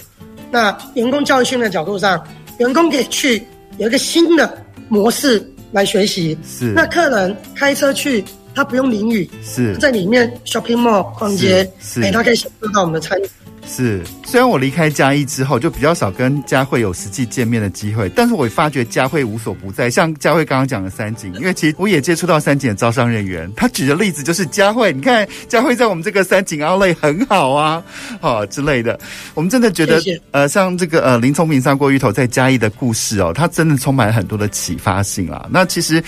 [0.51, 2.23] 那员工教育训练的角度上，
[2.59, 3.41] 员工可以去
[3.77, 8.23] 有一个新的模式来学习，是，那客人开车去。
[8.53, 13.29] 他不用淋雨，是在里面 shopping mall 逛街，是，哎，他可以享受到我们的餐饮。
[13.65, 19.89] 是，虽然我离开嘉义之后，就比较少跟佳慧有实际见面的机会，但是我发觉佳慧无所不在。
[19.89, 27.81] 像佳慧刚刚讲的三井，因为其实我也接触到三井的招商人员，他举的例子就是佳慧，你看佳慧在我们这个三井 Outlet 很好啊，
[28.19, 28.99] 好之类的。
[29.33, 30.01] 我们真的觉得，
[30.31, 35.47] 呃，像这个呃林聪明砂锅鱼头在嘉义的故事哦，他真的充满了很多的启发性啊。
[35.49, 36.03] 那其实。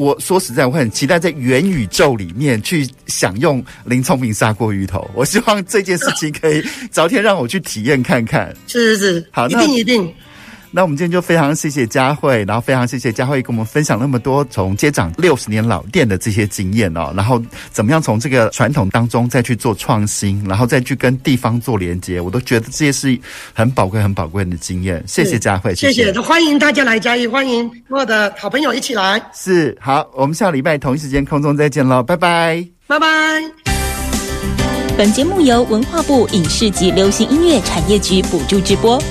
[0.00, 5.08] 我说实在，我很期待在元宇宙里面去享用林聪明砂锅鱼头。
[5.14, 8.56] 我希望这件事情可以早天让我去体验看看。
[8.66, 10.12] 是是是，好，一定一定。
[10.72, 17.42] 那我们今天就非常谢谢佳慧，然后非常谢谢佳慧跟我们分享那么多从接掌六十年老店的这些经验哦，然后
[17.72, 23.18] 怎么样从这个传统当中再去做创新，然后再去跟地方做连接，我都觉得这些是
[23.52, 25.02] 很宝贵、很宝贵的经验。
[25.06, 29.20] 谢谢佳慧，谢谢，谢谢，欢迎大家来嘉义，欢迎我的好朋友一起来。
[29.34, 33.06] 是，好，我们下礼拜同一时间空中再见喽，拜拜，拜拜。
[34.96, 39.02] 本节目由文化部影视及流行音乐产业局补助直播。